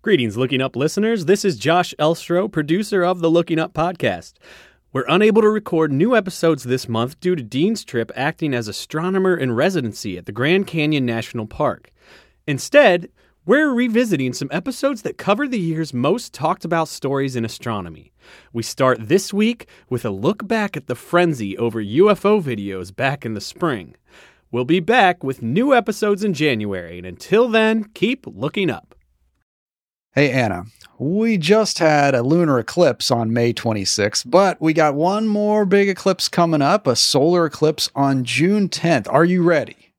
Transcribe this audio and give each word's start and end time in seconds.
Greetings, 0.00 0.36
Looking 0.36 0.60
Up 0.60 0.76
listeners. 0.76 1.24
This 1.24 1.44
is 1.44 1.58
Josh 1.58 1.92
Elstro, 1.98 2.50
producer 2.50 3.02
of 3.02 3.18
the 3.18 3.28
Looking 3.28 3.58
Up 3.58 3.74
podcast. 3.74 4.34
We're 4.92 5.04
unable 5.08 5.42
to 5.42 5.48
record 5.48 5.90
new 5.90 6.14
episodes 6.14 6.62
this 6.62 6.88
month 6.88 7.18
due 7.18 7.34
to 7.34 7.42
Dean's 7.42 7.82
trip 7.84 8.12
acting 8.14 8.54
as 8.54 8.68
astronomer 8.68 9.36
in 9.36 9.50
residency 9.50 10.16
at 10.16 10.26
the 10.26 10.32
Grand 10.32 10.68
Canyon 10.68 11.04
National 11.04 11.48
Park. 11.48 11.90
Instead, 12.46 13.08
we're 13.44 13.72
revisiting 13.72 14.32
some 14.32 14.48
episodes 14.52 15.02
that 15.02 15.18
cover 15.18 15.48
the 15.48 15.58
year's 15.58 15.92
most 15.92 16.32
talked 16.32 16.64
about 16.64 16.86
stories 16.86 17.34
in 17.34 17.44
astronomy. 17.44 18.12
We 18.52 18.62
start 18.62 19.08
this 19.08 19.34
week 19.34 19.68
with 19.90 20.04
a 20.04 20.10
look 20.10 20.46
back 20.46 20.76
at 20.76 20.86
the 20.86 20.94
frenzy 20.94 21.58
over 21.58 21.82
UFO 21.82 22.40
videos 22.40 22.94
back 22.94 23.26
in 23.26 23.34
the 23.34 23.40
spring. 23.40 23.96
We'll 24.52 24.64
be 24.64 24.78
back 24.78 25.24
with 25.24 25.42
new 25.42 25.74
episodes 25.74 26.22
in 26.22 26.34
January, 26.34 26.98
and 26.98 27.06
until 27.06 27.48
then, 27.48 27.82
keep 27.94 28.28
looking 28.28 28.70
up. 28.70 28.94
Hey, 30.18 30.32
Anna, 30.32 30.64
we 30.98 31.38
just 31.38 31.78
had 31.78 32.12
a 32.12 32.24
lunar 32.24 32.58
eclipse 32.58 33.08
on 33.08 33.32
May 33.32 33.54
26th, 33.54 34.28
but 34.28 34.60
we 34.60 34.72
got 34.72 34.96
one 34.96 35.28
more 35.28 35.64
big 35.64 35.88
eclipse 35.88 36.28
coming 36.28 36.60
up 36.60 36.88
a 36.88 36.96
solar 36.96 37.46
eclipse 37.46 37.88
on 37.94 38.24
June 38.24 38.68
10th. 38.68 39.06
Are 39.08 39.24
you 39.24 39.44
ready? 39.44 39.92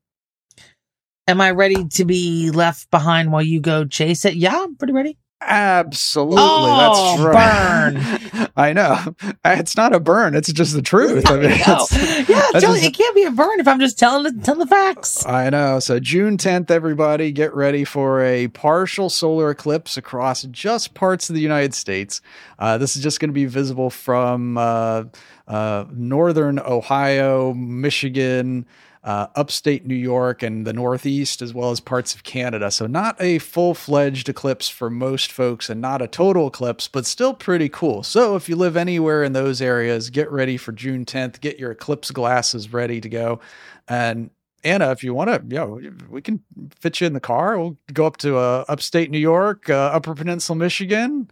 Am 1.25 1.39
I 1.39 1.51
ready 1.51 1.87
to 1.87 2.03
be 2.03 2.51
left 2.51 2.91
behind 2.91 3.31
while 3.31 3.41
you 3.41 3.61
go 3.61 3.85
chase 3.85 4.25
it? 4.25 4.35
Yeah, 4.35 4.61
I'm 4.61 4.75
pretty 4.75 4.91
ready. 4.91 5.17
Absolutely. 5.41 6.38
Oh, 6.39 7.16
that's 7.16 7.21
right. 7.21 7.93
burn. 8.34 8.52
I 8.57 8.73
know. 8.73 9.16
It's 9.45 9.77
not 9.77 9.95
a 9.95 9.99
burn, 9.99 10.35
it's 10.35 10.52
just 10.52 10.73
the 10.73 10.81
truth. 10.81 11.30
I 11.30 11.38
mean, 11.38 11.45
I 11.52 11.55
yeah, 11.55 11.85
that's 12.52 12.63
tell, 12.63 12.73
just- 12.73 12.84
it 12.84 12.93
can't 12.93 13.16
be 13.16 13.23
a 13.23 13.31
burn 13.31 13.59
if 13.59 13.67
I'm 13.67 13.80
just 13.80 13.97
telling 13.97 14.23
the, 14.23 14.44
telling 14.44 14.59
the 14.59 14.67
facts. 14.67 15.25
I 15.25 15.49
know. 15.49 15.80
So 15.80 15.99
June 15.99 16.38
10th, 16.38 16.70
everybody, 16.70 17.31
get 17.31 17.53
ready 17.55 17.85
for 17.85 18.21
a 18.21 18.49
partial 18.49 19.09
solar 19.09 19.49
eclipse 19.49 19.95
across 19.97 20.44
just 20.44 20.94
parts 20.94 21.30
of 21.30 21.35
the 21.35 21.41
United 21.41 21.73
States. 21.73 22.21
Uh, 22.58 22.77
this 22.77 22.95
is 22.97 23.03
just 23.03 23.19
going 23.19 23.30
to 23.30 23.33
be 23.33 23.45
visible 23.45 23.89
from 23.89 24.58
uh, 24.58 25.06
uh, 25.47 25.85
northern 25.91 26.59
Ohio, 26.59 27.53
Michigan, 27.53 28.66
uh, 29.03 29.28
upstate 29.36 29.86
New 29.86 29.95
York, 29.95 30.44
and 30.44 30.66
the 30.66 30.73
Northeast, 30.73 31.42
as 31.42 31.53
well 31.53 31.72
as 31.72 31.80
parts 31.80 32.14
of 32.14 32.23
Canada. 32.23 32.69
So 32.72 32.88
not 32.88 33.16
a 33.22 33.39
full 33.39 33.73
fledged 33.73 34.30
eclipse 34.30 34.69
for 34.69 34.89
most 34.89 35.31
folks, 35.31 35.69
and 35.69 35.80
not 35.81 36.02
a 36.02 36.08
total 36.08 36.47
eclipse, 36.47 36.88
but 36.88 37.06
still 37.06 37.33
pretty 37.33 37.69
cool. 37.69 38.03
So 38.03 38.36
if 38.36 38.50
you 38.50 38.56
live 38.56 38.75
anywhere 38.75 39.23
in 39.23 39.33
those 39.33 39.61
areas, 39.61 40.09
get 40.09 40.31
ready 40.31 40.58
for 40.58 40.72
June 40.72 41.06
10th. 41.06 41.39
Get 41.39 41.59
your 41.59 41.72
eclipse 41.72 42.11
glasses 42.11 42.73
ready 42.73 43.00
to 43.02 43.09
go. 43.09 43.39
And 43.88 44.30
Anna, 44.64 44.91
if 44.91 45.03
you 45.03 45.13
want 45.13 45.30
to, 45.30 45.41
you 45.47 45.59
know, 45.59 45.81
we 46.09 46.22
can 46.22 46.44
fit 46.78 47.00
you 47.00 47.08
in 47.08 47.13
the 47.13 47.19
car. 47.19 47.58
We'll 47.58 47.78
go 47.94 48.06
up 48.06 48.17
to 48.17 48.38
uh, 48.38 48.66
upstate 48.67 49.09
New 49.09 49.19
York, 49.19 49.69
uh, 49.69 49.91
Upper 49.94 50.13
Peninsula, 50.16 50.58
Michigan. 50.58 51.30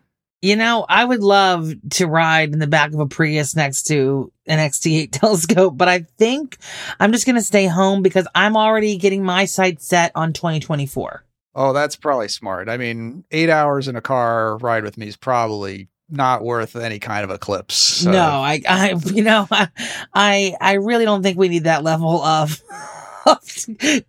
You 0.48 0.56
know, 0.56 0.86
I 0.88 1.04
would 1.04 1.20
love 1.22 1.74
to 1.92 2.08
ride 2.08 2.54
in 2.54 2.60
the 2.60 2.68
back 2.68 2.94
of 2.94 3.00
a 3.02 3.06
Prius 3.06 3.54
next 3.54 3.84
to 3.88 4.32
an 4.46 4.60
XT8 4.60 5.12
telescope, 5.12 5.76
but 5.76 5.90
I 5.90 6.06
think 6.18 6.56
I'm 7.02 7.12
just 7.12 7.26
going 7.26 7.36
to 7.36 7.42
stay 7.42 7.66
home 7.68 8.02
because 8.02 8.26
I'm 8.34 8.56
already 8.56 8.96
getting 8.96 9.26
my 9.26 9.44
sights 9.44 9.86
set 9.86 10.14
on 10.16 10.32
2024. 10.32 11.22
Oh, 11.54 11.74
that's 11.74 11.98
probably 11.98 12.30
smart. 12.30 12.70
I 12.70 12.78
mean, 12.78 13.26
eight 13.30 13.50
hours 13.50 13.90
in 13.90 13.98
a 13.98 14.02
car 14.02 14.56
ride 14.60 14.86
with 14.86 14.98
me 14.98 15.08
is 15.08 15.18
probably 15.18 15.90
not 16.10 16.46
worth 16.46 16.78
any 16.78 17.00
kind 17.00 17.26
of 17.26 17.30
eclipse. 17.32 17.76
So- 17.76 18.12
No, 18.12 18.22
I, 18.26 18.62
I, 18.70 18.96
you 19.14 19.24
know, 19.24 19.48
I, 19.52 19.68
I, 20.14 20.56
I 20.62 20.74
really 20.76 21.04
don't 21.04 21.24
think 21.24 21.38
we 21.38 21.50
need 21.50 21.66
that 21.66 21.84
level 21.84 22.22
of, 22.24 22.62
of 23.26 23.42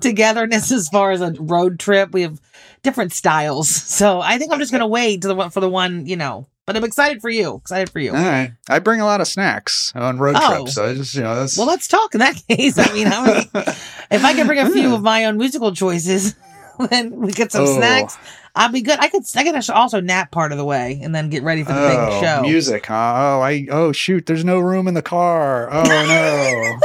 togetherness 0.01 0.71
as 0.71 0.89
far 0.89 1.11
as 1.11 1.21
a 1.21 1.33
road 1.41 1.81
trip. 1.81 2.13
We 2.13 2.23
have 2.23 2.41
different 2.83 3.13
styles, 3.13 3.69
so 3.69 4.21
I 4.21 4.39
think 4.39 4.53
I'm 4.53 4.59
just 4.59 4.73
gonna 4.73 4.87
wait 4.87 5.23
to 5.23 5.29
the 5.29 5.51
for 5.51 5.61
the 5.61 5.69
one, 5.69 6.07
you 6.07 6.17
know. 6.17 6.47
But 6.69 6.77
I'm 6.77 6.85
excited 6.85 7.23
for 7.23 7.31
you. 7.31 7.55
Excited 7.57 7.89
for 7.89 7.99
you. 7.99 8.11
All 8.11 8.17
right. 8.23 8.53
I 8.69 8.79
bring 8.79 9.01
a 9.01 9.07
lot 9.07 9.23
of 9.23 9.27
snacks 9.27 9.91
on 9.95 10.19
road 10.19 10.37
Oh. 10.39 10.57
trips. 10.57 10.75
So 10.75 10.85
I 10.85 10.93
just, 10.93 11.15
you 11.15 11.23
know, 11.23 11.35
that's. 11.35 11.57
Well, 11.57 11.67
let's 11.67 11.89
talk 11.89 12.15
in 12.15 12.19
that 12.21 12.37
case. 12.49 12.77
I 12.79 12.93
mean, 12.93 13.07
if 14.11 14.23
I 14.23 14.35
can 14.35 14.47
bring 14.47 14.59
a 14.59 14.69
few 14.71 14.89
hmm. 14.89 14.93
of 14.93 15.03
my 15.03 15.25
own 15.25 15.39
musical 15.39 15.73
choices, 15.75 16.35
then 16.91 17.17
we 17.21 17.33
get 17.33 17.53
some 17.53 17.65
Oh. 17.65 17.75
snacks. 17.79 18.19
I'll 18.55 18.71
be 18.71 18.83
good. 18.83 18.99
I 18.99 19.09
could, 19.09 19.23
I 19.35 19.45
could 19.45 19.71
also 19.71 20.01
nap 20.01 20.31
part 20.31 20.53
of 20.53 20.59
the 20.59 20.65
way 20.65 21.01
and 21.03 21.15
then 21.15 21.31
get 21.31 21.43
ready 21.43 21.65
for 21.65 21.73
the 21.73 21.81
oh, 21.81 21.89
big 21.89 22.23
show. 22.29 22.43
music, 22.43 22.85
huh? 22.85 22.95
Oh, 23.17 23.41
I. 23.41 23.67
Oh, 23.71 23.93
shoot. 23.93 24.27
There's 24.27 24.45
no 24.45 24.59
room 24.59 24.89
in 24.89 24.93
the 24.95 25.01
car. 25.01 25.71
Oh 25.73 25.83
no. 25.85 26.79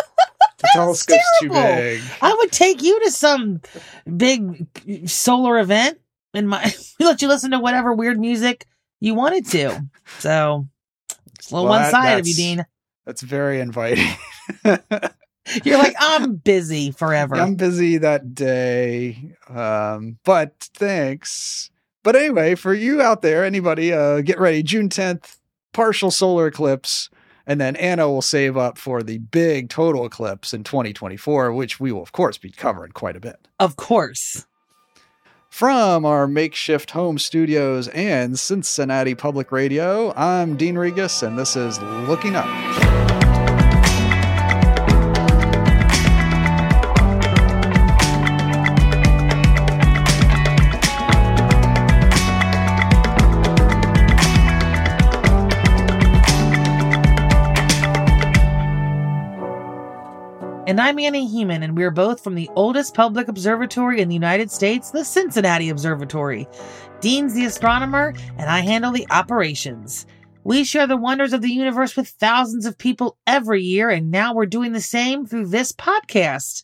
The 0.63 0.69
telescope's 0.74 1.22
too 1.41 1.50
big. 1.50 2.01
I 2.22 2.34
would 2.34 2.51
take 2.51 2.81
you 2.81 3.00
to 3.03 3.12
some 3.12 3.62
big 4.18 4.68
solar 5.09 5.59
event 5.59 6.00
and 6.34 6.50
my 6.50 6.74
we 7.00 7.06
let 7.06 7.22
you 7.22 7.28
listen 7.28 7.51
to 7.51 7.59
whatever 7.59 7.94
weird 7.94 8.19
music 8.19 8.66
you 9.00 9.13
wanted 9.13 9.46
to. 9.47 9.84
So 10.19 10.68
it's 11.38 11.52
a 11.52 11.56
little 11.56 11.69
Well, 11.69 11.81
one 11.81 11.91
sided 11.91 12.07
that- 12.16 12.19
of 12.22 12.28
you, 12.28 12.34
Dean. 12.35 12.66
That's 13.06 13.22
very 13.22 13.59
inviting. 13.59 14.07
You're 15.66 15.78
like, 15.78 15.96
I'm 16.00 16.35
busy 16.35 16.91
forever. 16.91 17.35
I'm 17.35 17.56
busy 17.56 17.97
that 17.97 18.34
day. 18.34 19.35
Um, 19.50 20.18
but 20.23 20.69
thanks. 20.75 21.69
But 22.03 22.16
anyway, 22.16 22.56
for 22.56 22.73
you 22.73 23.02
out 23.02 23.22
there, 23.22 23.44
anybody, 23.44 23.91
uh, 23.91 24.22
get 24.22 24.40
ready. 24.40 24.63
June 24.63 24.88
10th, 24.88 25.38
partial 25.73 26.12
solar 26.12 26.47
eclipse. 26.47 27.09
And 27.46 27.59
then 27.59 27.76
Anna 27.76 28.09
will 28.09 28.22
save 28.22 28.56
up 28.56 28.78
for 28.78 29.04
the 29.04 29.18
big 29.18 29.70
total 29.70 30.06
eclipse 30.06 30.54
in 30.54 30.64
2024, 30.64 31.52
which 31.54 31.80
we 31.80 31.92
will, 31.92 32.02
of 32.02 32.12
course, 32.12 32.38
be 32.38 32.52
covering 32.52 32.92
quite 32.92 33.16
a 33.16 33.20
bit. 33.20 33.48
of 33.59 33.76
course. 33.76 34.46
From 35.50 36.03
our 36.03 36.26
makeshift 36.26 36.92
home 36.92 37.20
studios 37.20 37.88
and 37.90 38.40
Cincinnati 38.40 39.14
Public 39.14 39.52
Radio, 39.52 40.12
I'm 40.16 40.58
Dean 40.58 40.74
Regas, 40.74 41.22
and 41.22 41.38
this 41.38 41.56
is 41.56 41.80
Looking 41.80 42.36
Up. 42.36 43.03
And 60.73 60.81
I'm 60.81 60.97
Anna 60.97 61.19
Hehman, 61.19 61.63
and 61.63 61.78
we're 61.78 61.91
both 61.91 62.23
from 62.23 62.34
the 62.34 62.50
oldest 62.56 62.95
public 62.95 63.28
observatory 63.28 64.01
in 64.01 64.07
the 64.07 64.16
United 64.16 64.50
States, 64.50 64.89
the 64.89 65.06
Cincinnati 65.06 65.69
Observatory. 65.69 66.47
Dean's 67.00 67.35
the 67.35 67.45
astronomer, 67.45 68.16
and 68.39 68.50
I 68.50 68.61
handle 68.61 68.91
the 68.91 69.06
operations. 69.11 70.07
We 70.44 70.63
share 70.63 70.88
the 70.88 70.97
wonders 70.97 71.31
of 71.31 71.44
the 71.44 71.51
universe 71.51 71.95
with 71.95 72.07
thousands 72.07 72.66
of 72.66 72.79
people 72.79 73.19
every 73.28 73.61
year, 73.61 73.91
and 73.91 74.09
now 74.09 74.34
we're 74.34 74.47
doing 74.47 74.72
the 74.72 74.81
same 74.81 75.28
through 75.28 75.45
this 75.45 75.73
podcast. 75.73 76.63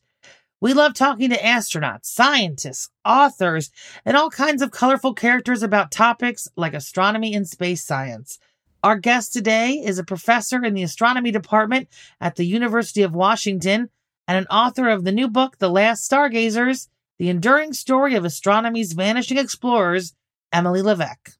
We 0.60 0.74
love 0.74 0.96
talking 0.96 1.30
to 1.30 1.38
astronauts, 1.38 2.06
scientists, 2.06 2.90
authors, 3.06 3.70
and 4.06 4.18
all 4.18 4.32
kinds 4.32 4.64
of 4.64 4.72
colorful 4.72 5.14
characters 5.14 5.62
about 5.62 5.92
topics 5.92 6.48
like 6.58 6.74
astronomy 6.74 7.36
and 7.36 7.48
space 7.48 7.84
science. 7.84 8.40
Our 8.84 8.98
guest 8.98 9.34
today 9.34 9.74
is 9.74 10.00
a 10.00 10.04
professor 10.04 10.66
in 10.66 10.74
the 10.74 10.82
astronomy 10.82 11.30
department 11.30 11.90
at 12.20 12.38
the 12.38 12.46
University 12.46 13.04
of 13.04 13.14
Washington 13.14 13.92
and 14.30 14.38
an 14.38 14.48
author 14.52 14.88
of 14.90 15.04
the 15.04 15.12
new 15.12 15.28
book, 15.28 15.58
The 15.58 15.70
Last 15.70 16.06
Stargazers 16.06 16.88
The 17.18 17.30
Enduring 17.30 17.74
Story 17.74 18.14
of 18.14 18.24
Astronomy's 18.24 18.94
Vanishing 18.94 19.40
Explorers, 19.40 20.14
Emily 20.54 20.84
Levesque. 20.84 21.36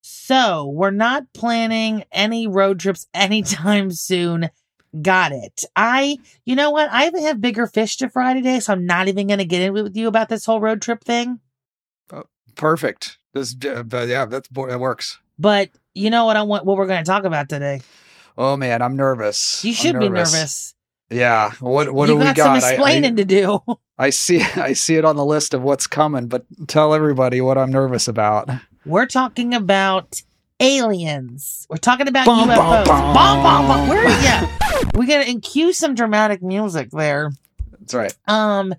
So, 0.00 0.66
we're 0.66 0.92
not 0.92 1.30
planning 1.34 2.04
any 2.10 2.48
road 2.48 2.80
trips 2.80 3.06
anytime 3.12 3.90
soon. 3.90 4.48
Got 5.02 5.32
it. 5.32 5.64
I, 5.76 6.16
you 6.46 6.56
know 6.56 6.70
what? 6.70 6.90
I 6.90 7.06
even 7.06 7.22
have 7.24 7.38
bigger 7.38 7.66
fish 7.66 7.98
to 7.98 8.08
fry 8.08 8.32
today, 8.32 8.60
so 8.60 8.72
I'm 8.72 8.86
not 8.86 9.08
even 9.08 9.26
going 9.26 9.38
to 9.38 9.44
get 9.44 9.60
in 9.60 9.74
with 9.74 9.94
you 9.94 10.08
about 10.08 10.30
this 10.30 10.46
whole 10.46 10.58
road 10.58 10.80
trip 10.80 11.04
thing. 11.04 11.38
Perfect. 12.56 13.18
This, 13.34 13.54
uh, 13.64 13.82
but 13.82 14.08
yeah, 14.08 14.24
that's 14.24 14.48
that 14.48 14.80
works. 14.80 15.18
But 15.38 15.68
you 15.94 16.08
know 16.08 16.24
what 16.24 16.38
I 16.38 16.42
want, 16.42 16.64
what 16.64 16.78
we're 16.78 16.86
going 16.86 17.04
to 17.04 17.08
talk 17.08 17.24
about 17.24 17.50
today? 17.50 17.82
Oh 18.38 18.56
man, 18.56 18.80
I'm 18.80 18.96
nervous. 18.96 19.62
You 19.64 19.74
should 19.74 19.98
be 19.98 20.08
nervous. 20.08 20.74
Yeah. 21.10 21.52
What 21.60 21.92
what 21.92 22.08
you 22.08 22.14
do 22.14 22.18
we 22.18 22.24
got, 22.24 22.36
got? 22.36 22.62
some 22.62 22.70
explaining 22.70 23.14
I, 23.14 23.16
to 23.16 23.24
do. 23.24 23.60
I 23.98 24.10
see 24.10 24.42
I 24.42 24.72
see 24.72 24.96
it 24.96 25.04
on 25.04 25.16
the 25.16 25.24
list 25.24 25.54
of 25.54 25.62
what's 25.62 25.86
coming, 25.86 26.28
but 26.28 26.44
tell 26.68 26.94
everybody 26.94 27.40
what 27.40 27.58
I'm 27.58 27.70
nervous 27.70 28.08
about. 28.08 28.48
We're 28.86 29.06
talking 29.06 29.52
about 29.54 30.22
aliens. 30.60 31.66
We're 31.68 31.76
talking 31.78 32.08
about 32.08 32.26
Bum, 32.26 32.48
UFOs. 32.48 32.86
bum. 32.86 33.14
Bum, 33.14 33.66
bum. 33.66 33.88
Where, 33.88 34.08
yeah. 34.08 34.48
We're 34.94 35.06
going 35.06 35.40
to 35.40 35.48
cue 35.48 35.72
some 35.72 35.94
dramatic 35.94 36.42
music 36.42 36.90
there. 36.90 37.32
That's 37.78 37.94
right. 37.94 38.14
Um, 38.26 38.74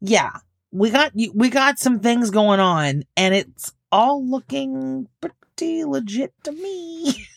yeah, 0.00 0.30
we 0.72 0.90
got, 0.90 1.12
we 1.34 1.50
got 1.50 1.78
some 1.78 2.00
things 2.00 2.30
going 2.30 2.60
on 2.60 3.04
and 3.16 3.34
it's 3.34 3.72
all 3.92 4.24
looking 4.24 5.08
pretty 5.20 5.84
legit 5.84 6.32
to 6.44 6.52
me. 6.52 7.26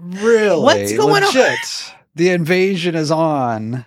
Really? 0.00 0.62
What's 0.62 0.96
going 0.96 1.24
on? 1.24 1.32
The 2.14 2.30
invasion 2.30 2.94
is 2.94 3.10
on. 3.10 3.84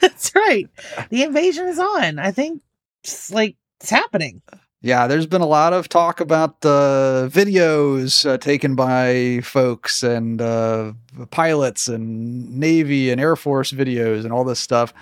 That's 0.00 0.34
right. 0.34 0.68
The 1.10 1.22
invasion 1.22 1.66
is 1.68 1.78
on. 1.78 2.18
I 2.18 2.30
think 2.30 2.60
it's 3.02 3.30
like 3.30 3.56
it's 3.80 3.90
happening. 3.90 4.42
Yeah, 4.84 5.06
there's 5.06 5.26
been 5.26 5.42
a 5.42 5.46
lot 5.46 5.72
of 5.72 5.88
talk 5.88 6.18
about 6.18 6.56
uh, 6.64 7.28
videos 7.28 8.28
uh, 8.28 8.36
taken 8.36 8.74
by 8.74 9.40
folks 9.44 10.02
and 10.02 10.42
uh, 10.42 10.92
pilots 11.30 11.86
and 11.86 12.58
Navy 12.58 13.10
and 13.10 13.20
Air 13.20 13.36
Force 13.36 13.70
videos 13.70 14.24
and 14.24 14.32
all 14.32 14.42
this 14.42 14.58
stuff. 14.58 14.92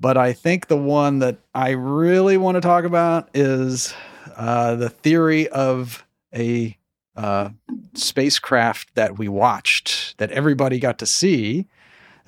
But 0.00 0.16
I 0.16 0.32
think 0.32 0.68
the 0.68 0.78
one 0.78 1.18
that 1.18 1.36
I 1.54 1.70
really 1.70 2.38
want 2.38 2.54
to 2.54 2.62
talk 2.62 2.84
about 2.84 3.28
is 3.34 3.92
uh, 4.36 4.76
the 4.76 4.88
theory 4.88 5.48
of 5.48 6.06
a 6.34 6.78
uh, 7.14 7.50
spacecraft 7.92 8.94
that 8.94 9.18
we 9.18 9.28
watched, 9.28 10.16
that 10.16 10.30
everybody 10.30 10.78
got 10.78 10.98
to 11.00 11.06
see. 11.06 11.66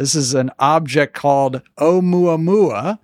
This 0.03 0.17
is 0.17 0.35
an 0.35 0.51
object 0.59 1.15
called 1.15 1.63
Oumuamua 1.79 2.99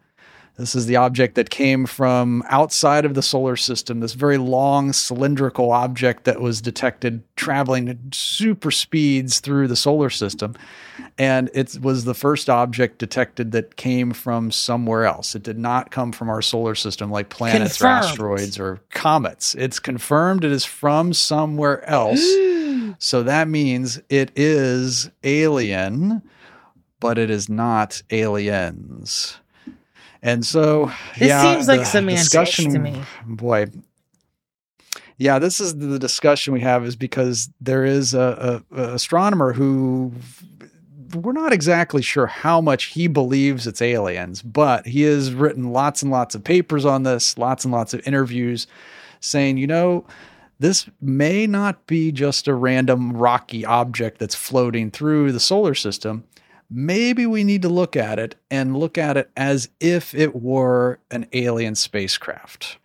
this 0.58 0.74
is 0.74 0.86
the 0.86 0.96
object 0.96 1.36
that 1.36 1.50
came 1.50 1.86
from 1.86 2.42
outside 2.48 3.04
of 3.04 3.14
the 3.14 3.22
solar 3.22 3.54
system, 3.54 4.00
this 4.00 4.14
very 4.14 4.38
long 4.38 4.92
cylindrical 4.92 5.70
object 5.70 6.24
that 6.24 6.40
was 6.40 6.60
detected 6.60 7.22
traveling 7.36 7.88
at 7.88 7.96
super 8.10 8.72
speeds 8.72 9.38
through 9.38 9.68
the 9.68 9.76
solar 9.76 10.10
system. 10.10 10.56
And 11.16 11.48
it 11.54 11.78
was 11.80 12.04
the 12.04 12.14
first 12.14 12.50
object 12.50 12.98
detected 12.98 13.52
that 13.52 13.76
came 13.76 14.12
from 14.12 14.50
somewhere 14.50 15.04
else. 15.04 15.36
It 15.36 15.44
did 15.44 15.60
not 15.60 15.92
come 15.92 16.10
from 16.10 16.28
our 16.28 16.42
solar 16.42 16.74
system 16.74 17.08
like 17.08 17.28
planets 17.28 17.78
confirmed. 17.78 17.92
or 17.92 18.08
asteroids 18.08 18.58
or 18.58 18.80
comets. 18.90 19.54
It's 19.54 19.78
confirmed 19.78 20.44
it 20.44 20.50
is 20.50 20.64
from 20.64 21.12
somewhere 21.12 21.88
else. 21.88 22.20
so 22.98 23.22
that 23.22 23.46
means 23.46 24.00
it 24.08 24.32
is 24.34 25.08
alien, 25.22 26.20
but 27.00 27.18
it 27.18 27.30
is 27.30 27.48
not 27.48 28.02
aliens. 28.10 29.38
And 30.22 30.44
so, 30.44 30.92
this 31.18 31.28
yeah, 31.28 31.54
seems 31.54 31.68
like 31.68 31.86
semantics 31.86 32.56
to 32.56 32.78
me. 32.78 33.02
Boy, 33.24 33.66
yeah, 35.16 35.38
this 35.38 35.60
is 35.60 35.76
the 35.76 35.98
discussion 35.98 36.52
we 36.52 36.60
have 36.60 36.84
is 36.84 36.96
because 36.96 37.50
there 37.60 37.84
is 37.84 38.14
a, 38.14 38.62
a, 38.72 38.80
a, 38.80 38.94
astronomer 38.94 39.52
who 39.52 40.12
we're 41.14 41.32
not 41.32 41.52
exactly 41.52 42.02
sure 42.02 42.26
how 42.26 42.60
much 42.60 42.86
he 42.86 43.08
believes 43.08 43.66
it's 43.66 43.82
aliens, 43.82 44.42
but 44.42 44.86
he 44.86 45.02
has 45.02 45.32
written 45.32 45.72
lots 45.72 46.02
and 46.02 46.10
lots 46.10 46.34
of 46.34 46.44
papers 46.44 46.84
on 46.84 47.02
this, 47.02 47.38
lots 47.38 47.64
and 47.64 47.72
lots 47.72 47.94
of 47.94 48.06
interviews 48.06 48.66
saying, 49.20 49.56
you 49.56 49.66
know, 49.66 50.04
this 50.60 50.88
may 51.00 51.46
not 51.46 51.86
be 51.86 52.12
just 52.12 52.48
a 52.48 52.54
random 52.54 53.16
rocky 53.16 53.64
object 53.64 54.18
that's 54.18 54.34
floating 54.34 54.90
through 54.90 55.32
the 55.32 55.40
solar 55.40 55.74
system 55.74 56.24
maybe 56.70 57.26
we 57.26 57.44
need 57.44 57.62
to 57.62 57.68
look 57.68 57.96
at 57.96 58.18
it 58.18 58.34
and 58.50 58.76
look 58.76 58.98
at 58.98 59.16
it 59.16 59.30
as 59.36 59.68
if 59.80 60.14
it 60.14 60.36
were 60.36 60.98
an 61.10 61.26
alien 61.32 61.74
spacecraft. 61.74 62.78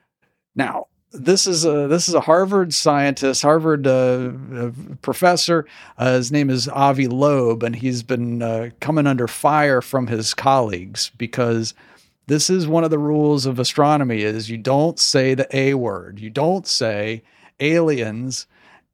Now, 0.55 0.87
this 1.13 1.45
is 1.45 1.63
a 1.63 1.87
this 1.87 2.07
is 2.07 2.15
a 2.15 2.21
Harvard 2.21 2.73
scientist, 2.73 3.43
Harvard 3.43 3.85
uh, 3.85 4.31
uh, 4.55 4.71
professor. 5.01 5.65
Uh, 5.97 6.13
his 6.13 6.31
name 6.31 6.49
is 6.49 6.67
Avi 6.67 7.07
Loeb, 7.07 7.61
and 7.61 7.75
he's 7.75 8.01
been 8.01 8.41
uh, 8.41 8.69
coming 8.79 9.05
under 9.05 9.27
fire 9.27 9.81
from 9.81 10.07
his 10.07 10.33
colleagues 10.33 11.11
because 11.17 11.75
this 12.25 12.49
is 12.49 12.67
one 12.67 12.83
of 12.83 12.89
the 12.89 12.97
rules 12.97 13.45
of 13.45 13.59
astronomy: 13.59 14.23
is 14.23 14.49
you 14.49 14.57
don't 14.57 14.99
say 14.99 15.35
the 15.35 15.47
A 15.55 15.75
word, 15.75 16.19
you 16.19 16.31
don't 16.31 16.65
say 16.65 17.21
aliens 17.59 18.47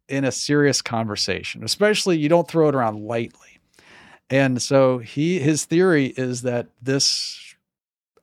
in 0.10 0.26
a 0.26 0.32
serious 0.32 0.82
conversation, 0.82 1.64
especially 1.64 2.18
you 2.18 2.28
don't 2.28 2.50
throw 2.50 2.68
it 2.68 2.76
around 2.76 3.02
lightly. 3.02 3.49
And 4.30 4.62
so 4.62 5.00
he 5.00 5.40
his 5.40 5.66
theory 5.66 6.08
is 6.08 6.44
that 6.44 6.68
this 6.82 7.56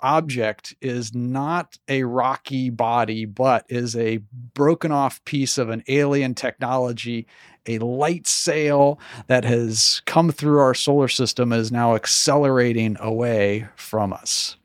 object 0.01 0.75
is 0.81 1.15
not 1.15 1.79
a 1.89 2.05
rocky 2.05 2.71
body, 2.71 3.25
but 3.25 3.67
is 3.69 3.97
a 3.97 4.19
broken 4.55 4.93
off 4.93 5.25
piece 5.25 5.59
of 5.59 5.69
an 5.69 5.83
alien 5.89 6.35
technology, 6.35 7.27
a 7.67 7.79
light 7.79 8.27
sail 8.27 9.01
that 9.27 9.45
has 9.45 10.03
come 10.07 10.31
through 10.31 10.61
our 10.61 10.75
solar 10.75 11.09
system 11.09 11.53
is 11.53 11.73
now 11.73 11.95
accelerating 11.95 12.97
away 13.01 13.67
from 13.75 14.13
us. 14.13 14.57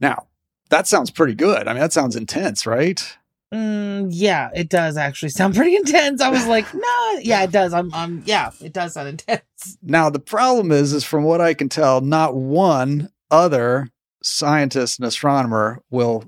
Now, 0.00 0.26
that 0.70 0.86
sounds 0.86 1.10
pretty 1.10 1.34
good. 1.34 1.68
I 1.68 1.72
mean, 1.72 1.80
that 1.80 1.92
sounds 1.92 2.16
intense, 2.16 2.66
right? 2.66 3.16
Mm, 3.52 4.08
yeah, 4.10 4.50
it 4.54 4.68
does 4.68 4.96
actually 4.96 5.30
sound 5.30 5.54
pretty 5.56 5.76
intense. 5.76 6.20
I 6.20 6.28
was 6.28 6.46
like, 6.46 6.72
no, 6.72 7.18
yeah, 7.20 7.42
it 7.42 7.50
does. 7.50 7.72
I'm, 7.72 7.92
I'm, 7.92 8.22
yeah, 8.24 8.50
it 8.62 8.72
does 8.72 8.94
sound 8.94 9.08
intense. 9.08 9.42
Now 9.82 10.08
the 10.08 10.20
problem 10.20 10.72
is, 10.72 10.94
is 10.94 11.04
from 11.04 11.24
what 11.24 11.42
I 11.42 11.52
can 11.52 11.68
tell, 11.68 12.00
not 12.00 12.34
one 12.34 13.10
other 13.30 13.90
scientist 14.22 14.98
and 14.98 15.06
astronomer 15.06 15.82
will 15.90 16.24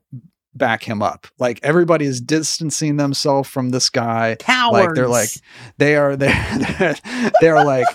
back 0.55 0.83
him 0.83 1.01
up. 1.03 1.27
Like 1.39 1.59
everybody 1.63 2.05
is 2.05 2.21
distancing 2.21 2.99
themselves 2.99 3.49
from 3.49 3.71
this 3.71 3.89
guy. 3.89 4.37
Cowards. 4.39 4.85
Like 4.85 4.95
they're 4.95 5.09
like, 5.09 5.31
they 5.79 5.97
are, 5.97 6.15
they're, 6.17 6.95
they're 7.41 7.65
like 7.65 7.87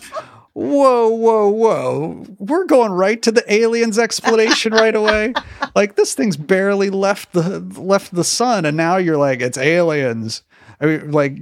whoa, 0.58 1.10
whoa, 1.10 1.50
whoa. 1.50 2.26
We're 2.40 2.66
going 2.66 2.92
right 2.92 3.22
to 3.22 3.32
the 3.32 3.54
aliens 3.54 4.00
explanation 4.00 4.74
right 4.74 4.96
away. 4.96 5.34
Like 5.76 5.96
this 5.96 6.16
thing's 6.16 6.38
barely 6.38 6.90
left 6.90 7.34
the 7.34 7.60
left 7.60 8.16
the 8.16 8.24
sun, 8.24 8.66
and 8.66 8.76
now 8.76 8.98
you're 8.98 9.18
like, 9.18 9.42
it's 9.42 9.60
aliens. 9.60 10.42
I 10.82 10.86
mean, 10.88 11.12
like 11.12 11.34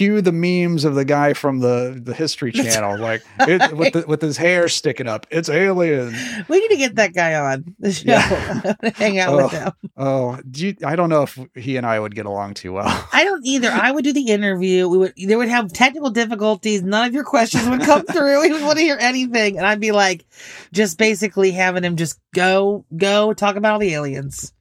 cue 0.00 0.22
the 0.22 0.32
memes 0.32 0.86
of 0.86 0.94
the 0.94 1.04
guy 1.04 1.34
from 1.34 1.58
the 1.58 2.00
the 2.02 2.14
History 2.14 2.52
Channel, 2.52 2.98
like 2.98 3.22
it, 3.40 3.76
with 3.76 3.92
the, 3.92 4.04
with 4.06 4.22
his 4.22 4.38
hair 4.38 4.66
sticking 4.66 5.06
up. 5.06 5.26
It's 5.30 5.50
aliens. 5.50 6.16
We 6.48 6.58
need 6.58 6.68
to 6.68 6.76
get 6.76 6.94
that 6.94 7.12
guy 7.12 7.34
on 7.34 7.74
the 7.78 7.92
show. 7.92 8.12
Yeah. 8.12 8.74
hang 8.94 9.18
out 9.18 9.34
oh, 9.34 9.36
with 9.36 9.52
him. 9.52 9.72
Oh, 9.98 10.38
you, 10.54 10.74
I 10.86 10.96
don't 10.96 11.10
know 11.10 11.24
if 11.24 11.38
he 11.54 11.76
and 11.76 11.84
I 11.84 12.00
would 12.00 12.14
get 12.14 12.24
along 12.24 12.54
too 12.54 12.72
well. 12.72 13.08
I 13.12 13.24
don't 13.24 13.44
either. 13.44 13.70
I 13.70 13.90
would 13.90 14.04
do 14.04 14.14
the 14.14 14.30
interview. 14.30 14.88
We 14.88 14.96
would 14.96 15.12
there 15.18 15.36
would 15.36 15.48
have 15.48 15.70
technical 15.70 16.08
difficulties. 16.08 16.82
None 16.82 17.06
of 17.06 17.12
your 17.12 17.24
questions 17.24 17.68
would 17.68 17.82
come 17.82 18.02
through. 18.10 18.42
He 18.44 18.52
would 18.52 18.62
want 18.62 18.78
to 18.78 18.84
hear 18.84 18.96
anything, 18.98 19.58
and 19.58 19.66
I'd 19.66 19.80
be 19.80 19.92
like, 19.92 20.24
just 20.72 20.96
basically 20.96 21.50
having 21.50 21.84
him 21.84 21.96
just 21.96 22.18
go 22.32 22.86
go 22.96 23.34
talk 23.34 23.56
about 23.56 23.74
all 23.74 23.78
the 23.78 23.92
aliens. 23.92 24.54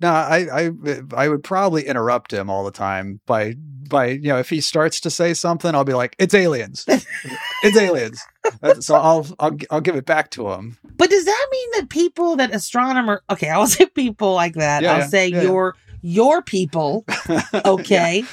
No, 0.00 0.10
I, 0.10 0.66
I 0.66 0.70
I 1.14 1.28
would 1.28 1.44
probably 1.44 1.86
interrupt 1.86 2.32
him 2.32 2.48
all 2.48 2.64
the 2.64 2.70
time 2.70 3.20
by 3.26 3.54
by 3.90 4.06
you 4.06 4.28
know 4.28 4.38
if 4.38 4.48
he 4.48 4.62
starts 4.62 5.00
to 5.00 5.10
say 5.10 5.34
something, 5.34 5.74
I'll 5.74 5.84
be 5.84 5.92
like, 5.92 6.16
"It's 6.18 6.32
aliens, 6.32 6.86
it's 6.88 7.76
aliens." 7.76 8.22
so 8.80 8.94
I'll 8.94 9.26
I'll 9.38 9.56
I'll 9.70 9.80
give 9.82 9.96
it 9.96 10.06
back 10.06 10.30
to 10.30 10.50
him. 10.50 10.78
But 10.96 11.10
does 11.10 11.26
that 11.26 11.48
mean 11.52 11.68
that 11.76 11.90
people 11.90 12.36
that 12.36 12.54
astronomer? 12.54 13.22
Okay, 13.28 13.50
I'll 13.50 13.66
say 13.66 13.86
people 13.86 14.32
like 14.34 14.54
that. 14.54 14.82
Yeah, 14.82 14.92
I'll 14.92 14.98
yeah, 15.00 15.06
say 15.08 15.28
yeah, 15.28 15.42
your 15.42 15.76
your 16.00 16.40
people. 16.40 17.04
Okay, 17.64 18.24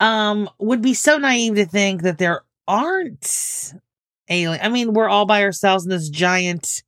um, 0.00 0.50
would 0.58 0.82
be 0.82 0.92
so 0.92 1.16
naive 1.16 1.54
to 1.54 1.64
think 1.64 2.02
that 2.02 2.18
there 2.18 2.42
aren't 2.68 3.72
alien. 4.28 4.60
I 4.62 4.68
mean, 4.68 4.92
we're 4.92 5.08
all 5.08 5.24
by 5.24 5.42
ourselves 5.42 5.84
in 5.84 5.90
this 5.90 6.08
giant 6.08 6.82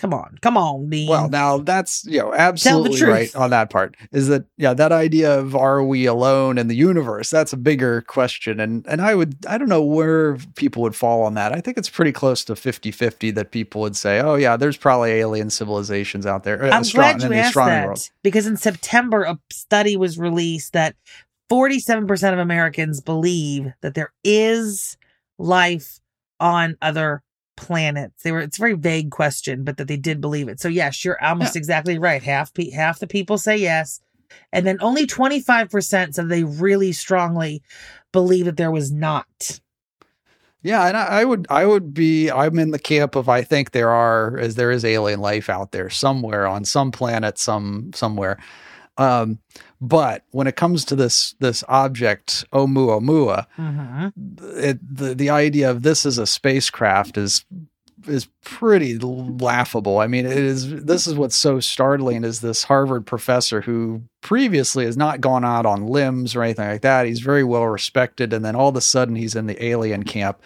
Come 0.00 0.14
on, 0.14 0.38
come 0.40 0.56
on, 0.56 0.88
Dean. 0.88 1.10
Well, 1.10 1.28
now 1.28 1.58
that's 1.58 2.06
you 2.06 2.20
know 2.20 2.32
absolutely 2.32 3.02
right 3.02 3.36
on 3.36 3.50
that 3.50 3.68
part. 3.68 3.98
Is 4.12 4.28
that 4.28 4.46
yeah 4.56 4.72
that 4.72 4.92
idea 4.92 5.38
of 5.38 5.54
are 5.54 5.84
we 5.84 6.06
alone 6.06 6.56
in 6.56 6.68
the 6.68 6.74
universe? 6.74 7.28
That's 7.28 7.52
a 7.52 7.58
bigger 7.58 8.00
question, 8.00 8.60
and 8.60 8.86
and 8.86 9.02
I 9.02 9.14
would 9.14 9.44
I 9.46 9.58
don't 9.58 9.68
know 9.68 9.84
where 9.84 10.38
people 10.56 10.80
would 10.82 10.96
fall 10.96 11.22
on 11.22 11.34
that. 11.34 11.52
I 11.52 11.60
think 11.60 11.76
it's 11.76 11.90
pretty 11.90 12.12
close 12.12 12.44
to 12.46 12.54
50-50 12.54 13.34
that 13.34 13.50
people 13.50 13.82
would 13.82 13.94
say, 13.94 14.20
oh 14.20 14.36
yeah, 14.36 14.56
there's 14.56 14.78
probably 14.78 15.10
alien 15.10 15.50
civilizations 15.50 16.24
out 16.24 16.44
there. 16.44 16.64
Uh, 16.64 16.70
I'm 16.70 16.82
glad 16.82 17.22
you 17.22 17.34
asked 17.34 17.54
that 17.56 17.86
world. 17.86 18.08
because 18.22 18.46
in 18.46 18.56
September 18.56 19.24
a 19.24 19.38
study 19.52 19.98
was 19.98 20.18
released 20.18 20.72
that 20.72 20.96
47% 21.50 22.32
of 22.32 22.38
Americans 22.38 23.02
believe 23.02 23.72
that 23.82 23.92
there 23.94 24.14
is 24.24 24.96
life 25.38 26.00
on 26.38 26.78
other 26.80 27.22
planets. 27.60 28.22
They 28.22 28.32
were 28.32 28.40
it's 28.40 28.58
a 28.58 28.60
very 28.60 28.74
vague 28.74 29.10
question, 29.10 29.64
but 29.64 29.76
that 29.76 29.88
they 29.88 29.96
did 29.96 30.20
believe 30.20 30.48
it. 30.48 30.60
So 30.60 30.68
yes, 30.68 31.04
you're 31.04 31.22
almost 31.22 31.54
yeah. 31.54 31.60
exactly 31.60 31.98
right. 31.98 32.22
Half 32.22 32.54
pe- 32.54 32.70
half 32.70 32.98
the 32.98 33.06
people 33.06 33.38
say 33.38 33.56
yes, 33.56 34.00
and 34.52 34.66
then 34.66 34.78
only 34.80 35.06
25% 35.06 36.14
said 36.14 36.28
they 36.28 36.44
really 36.44 36.92
strongly 36.92 37.62
believe 38.12 38.46
that 38.46 38.56
there 38.56 38.70
was 38.70 38.90
not. 38.90 39.60
Yeah, 40.62 40.86
and 40.86 40.96
I, 40.96 41.20
I, 41.20 41.24
would 41.24 41.46
I 41.48 41.64
would 41.64 41.94
be 41.94 42.30
I'm 42.30 42.58
in 42.58 42.70
the 42.70 42.78
camp 42.78 43.16
of 43.16 43.28
I 43.28 43.42
think 43.42 43.70
there 43.70 43.90
are 43.90 44.36
as 44.36 44.56
there 44.56 44.70
is 44.70 44.84
alien 44.84 45.20
life 45.20 45.48
out 45.48 45.72
there 45.72 45.88
somewhere 45.88 46.46
on 46.46 46.64
some 46.64 46.92
planet 46.92 47.38
some 47.38 47.92
somewhere. 47.94 48.38
Um, 48.98 49.38
but 49.80 50.24
when 50.30 50.46
it 50.46 50.56
comes 50.56 50.84
to 50.86 50.96
this 50.96 51.34
this 51.38 51.64
object 51.68 52.44
Oumuamua, 52.52 53.46
mm-hmm. 53.58 54.08
it, 54.58 54.96
the 54.96 55.14
the 55.14 55.30
idea 55.30 55.70
of 55.70 55.82
this 55.82 56.04
as 56.04 56.18
a 56.18 56.26
spacecraft 56.26 57.16
is 57.16 57.44
is 58.06 58.28
pretty 58.44 58.98
laughable. 58.98 59.98
I 59.98 60.06
mean, 60.06 60.26
it 60.26 60.36
is. 60.36 60.84
This 60.84 61.06
is 61.06 61.14
what's 61.14 61.36
so 61.36 61.60
startling 61.60 62.24
is 62.24 62.40
this 62.40 62.64
Harvard 62.64 63.06
professor 63.06 63.62
who 63.62 64.02
previously 64.20 64.84
has 64.84 64.96
not 64.96 65.20
gone 65.20 65.44
out 65.44 65.66
on 65.66 65.86
limbs 65.86 66.34
or 66.34 66.42
anything 66.42 66.68
like 66.68 66.82
that. 66.82 67.06
He's 67.06 67.20
very 67.20 67.44
well 67.44 67.66
respected, 67.66 68.32
and 68.32 68.44
then 68.44 68.56
all 68.56 68.68
of 68.68 68.76
a 68.76 68.80
sudden 68.80 69.16
he's 69.16 69.34
in 69.34 69.46
the 69.46 69.62
alien 69.64 70.04
camp. 70.04 70.40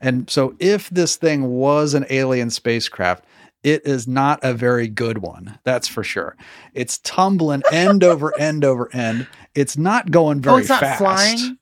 And 0.00 0.30
so, 0.30 0.54
if 0.60 0.88
this 0.90 1.16
thing 1.16 1.48
was 1.48 1.94
an 1.94 2.06
alien 2.10 2.50
spacecraft, 2.50 3.24
it 3.62 3.86
is 3.86 4.06
not 4.06 4.40
a 4.42 4.54
very 4.54 4.88
good 4.88 5.18
one. 5.18 5.58
That's 5.64 5.88
for 5.88 6.04
sure. 6.04 6.36
It's 6.74 6.98
tumbling 6.98 7.62
end 7.72 8.04
over 8.04 8.38
end 8.38 8.64
over 8.64 8.94
end. 8.94 9.26
It's 9.54 9.76
not 9.76 10.10
going 10.10 10.40
very 10.40 10.56
oh, 10.56 10.58
it's 10.58 10.68
not 10.68 10.80
fast. 10.80 10.98
flying. 10.98 11.58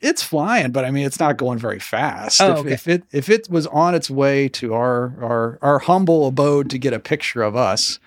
It's 0.00 0.22
flying, 0.22 0.70
but 0.70 0.84
I 0.84 0.92
mean, 0.92 1.06
it's 1.06 1.18
not 1.18 1.38
going 1.38 1.58
very 1.58 1.80
fast. 1.80 2.40
Oh, 2.40 2.52
if, 2.52 2.58
okay. 2.58 2.72
if 2.72 2.88
it 2.88 3.02
if 3.12 3.28
it 3.28 3.50
was 3.50 3.66
on 3.68 3.94
its 3.94 4.08
way 4.08 4.48
to 4.50 4.74
our 4.74 5.14
our 5.20 5.58
our 5.60 5.78
humble 5.80 6.26
abode 6.26 6.70
to 6.70 6.78
get 6.78 6.92
a 6.92 7.00
picture 7.00 7.42
of 7.42 7.56
us, 7.56 7.98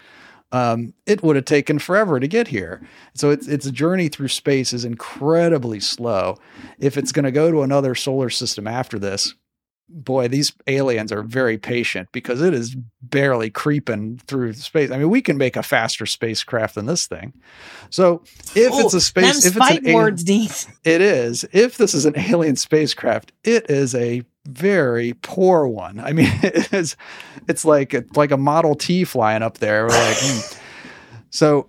um, 0.54 0.94
it 1.06 1.24
would 1.24 1.36
have 1.36 1.46
taken 1.46 1.80
forever 1.80 2.20
to 2.20 2.28
get 2.28 2.48
here. 2.48 2.82
So 3.14 3.30
its 3.30 3.48
its 3.48 3.70
journey 3.72 4.08
through 4.08 4.30
space 4.30 4.72
is 4.72 4.86
incredibly 4.86 5.80
slow. 5.80 6.38
If 6.80 6.98
it's 6.98 7.12
going 7.12 7.26
to 7.26 7.32
go 7.32 7.52
to 7.52 7.62
another 7.62 7.96
solar 7.96 8.30
system 8.30 8.68
after 8.68 8.98
this, 9.00 9.34
boy, 9.92 10.28
these 10.28 10.54
aliens 10.68 11.12
are 11.12 11.24
very 11.24 11.58
patient 11.58 12.10
because 12.12 12.42
it 12.42 12.54
is 12.54 12.76
barely 13.02 13.50
creeping 13.50 14.20
through 14.26 14.54
space. 14.54 14.92
I 14.92 14.98
mean, 14.98 15.10
we 15.10 15.22
can 15.22 15.38
make 15.38 15.56
a 15.56 15.64
faster 15.64 16.06
spacecraft 16.06 16.76
than 16.76 16.86
this 16.86 17.08
thing. 17.08 17.34
So 17.90 18.24
if 18.56 18.74
it's 18.74 18.94
a 18.94 19.02
space, 19.02 19.46
if 19.46 19.56
it's 19.58 19.70
an 19.70 19.78
alien, 19.78 19.96
words, 19.96 20.24
Dean. 20.24 20.50
it 20.84 21.02
is. 21.02 21.46
If 21.52 21.78
this 21.78 21.94
is 21.94 22.06
an 22.06 22.18
alien 22.18 22.56
spacecraft, 22.56 23.32
it 23.44 23.70
is 23.70 23.94
a 23.94 24.24
very 24.46 25.14
poor 25.22 25.68
one. 25.68 26.00
I 26.00 26.14
mean, 26.14 26.30
it 26.44 26.74
is. 26.74 26.96
It's 27.48 27.66
like 27.66 27.94
it's 27.94 28.16
like 28.16 28.32
a 28.32 28.38
Model 28.38 28.76
T 28.76 29.04
flying 29.04 29.44
up 29.44 29.58
there. 29.58 29.84
We're 29.84 29.90
like, 29.90 30.18
hmm. 30.20 30.58
so. 31.30 31.68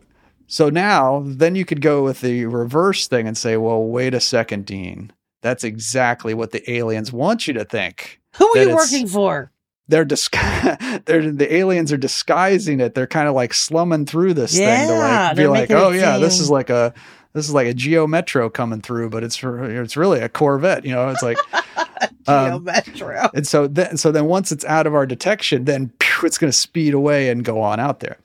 So 0.49 0.69
now, 0.69 1.23
then 1.25 1.55
you 1.55 1.65
could 1.65 1.81
go 1.81 2.05
with 2.05 2.21
the 2.21 2.45
reverse 2.45 3.09
thing 3.09 3.27
and 3.27 3.39
say, 3.39 3.57
"Well, 3.57 3.85
wait 3.85 4.13
a 4.13 4.21
second, 4.21 4.67
Dean. 4.67 5.11
That's 5.43 5.65
exactly 5.65 6.35
what 6.35 6.53
the 6.53 6.69
aliens 6.71 7.13
want 7.13 7.47
you 7.47 7.55
to 7.55 7.65
think. 7.65 8.21
Who 8.37 8.49
are 8.57 8.63
you 8.63 8.75
working 8.75 9.07
for? 9.07 9.53
They're 9.89 10.07
disgu- 10.07 11.05
they're 11.05 11.31
the 11.31 11.55
aliens 11.55 11.93
are 11.93 11.97
disguising 11.99 12.81
it. 12.81 12.95
They're 12.95 13.07
kind 13.07 13.29
of 13.29 13.35
like 13.35 13.53
slumming 13.53 14.07
through 14.07 14.35
this 14.35 14.57
thing 14.57 14.89
to 14.89 14.95
like 14.99 15.37
be 15.37 15.47
like, 15.47 15.71
oh 15.71 15.91
yeah, 15.91 16.19
this 16.19 16.41
is 16.41 16.49
like 16.49 16.71
a 16.71 16.95
this 17.33 17.49
is 17.49 17.55
like 17.55 17.67
a 17.67 17.75
Geo 17.75 18.07
Metro 18.07 18.49
coming 18.49 18.81
through, 18.81 19.11
but 19.11 19.25
it's 19.25 19.37
for, 19.37 19.65
it's 19.83 19.97
really 19.97 20.21
a 20.21 20.29
Corvette. 20.29 20.85
You 20.85 20.93
know, 20.93 21.09
it's 21.09 21.23
like 21.23 21.39
Geo 22.27 22.57
um, 22.57 22.65
Metro. 22.65 23.31
and 23.35 23.47
so 23.47 23.67
then 23.67 23.97
so 23.97 24.13
then 24.13 24.27
once 24.27 24.53
it's 24.53 24.65
out 24.65 24.87
of 24.87 24.95
our 24.95 25.07
detection, 25.07 25.65
then 25.65 25.93
pew, 25.99 26.27
it's 26.27 26.39
going 26.39 26.51
to 26.51 26.57
speed 26.57 26.95
away 26.95 27.31
and 27.31 27.45
go 27.45 27.61
on 27.61 27.81
out 27.81 28.01
there. 28.01 28.19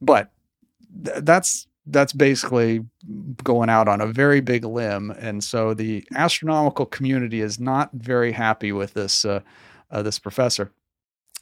But 0.00 0.30
th- 1.04 1.18
that's 1.20 1.66
that's 1.86 2.12
basically 2.12 2.84
going 3.42 3.68
out 3.68 3.88
on 3.88 4.00
a 4.00 4.06
very 4.06 4.40
big 4.40 4.64
limb, 4.64 5.10
and 5.18 5.42
so 5.42 5.74
the 5.74 6.04
astronomical 6.14 6.86
community 6.86 7.40
is 7.40 7.58
not 7.58 7.90
very 7.92 8.32
happy 8.32 8.72
with 8.72 8.94
this 8.94 9.24
uh, 9.24 9.40
uh, 9.90 10.02
this 10.02 10.18
professor. 10.18 10.70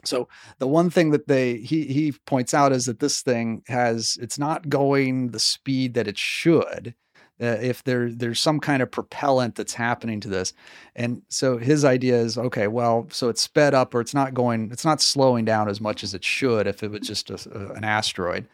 So 0.05 0.29
the 0.59 0.67
one 0.67 0.89
thing 0.89 1.11
that 1.11 1.29
they 1.29 1.59
he 1.59 1.85
he 1.85 2.13
points 2.27 2.55
out 2.55 2.73
is 2.73 2.87
that 2.87 3.01
this 3.01 3.21
thing 3.23 3.63
has 3.69 4.19
it's 4.21 4.39
not 4.39 4.69
going 4.69 5.29
the 5.29 5.41
speed 5.41 5.95
that 5.95 6.09
it 6.09 6.17
should. 6.19 6.95
Uh, 7.43 7.57
if 7.61 7.83
there 7.85 8.11
there's 8.11 8.41
some 8.41 8.61
kind 8.61 8.83
of 8.83 8.91
propellant 8.91 9.55
that's 9.55 9.73
happening 9.75 10.21
to 10.21 10.29
this, 10.29 10.53
and 10.95 11.23
so 11.29 11.57
his 11.59 11.85
idea 11.87 12.17
is 12.17 12.37
okay, 12.37 12.67
well, 12.67 13.07
so 13.11 13.29
it's 13.31 13.41
sped 13.43 13.73
up 13.75 13.95
or 13.95 14.01
it's 14.03 14.13
not 14.15 14.35
going, 14.35 14.71
it's 14.71 14.85
not 14.85 15.01
slowing 15.01 15.45
down 15.47 15.67
as 15.69 15.81
much 15.81 16.05
as 16.05 16.13
it 16.13 16.23
should 16.25 16.67
if 16.67 16.83
it 16.83 16.91
was 16.91 17.01
just 17.01 17.31
a, 17.31 17.39
a- 17.55 17.73
an 17.75 17.85
asteroid. 17.85 18.47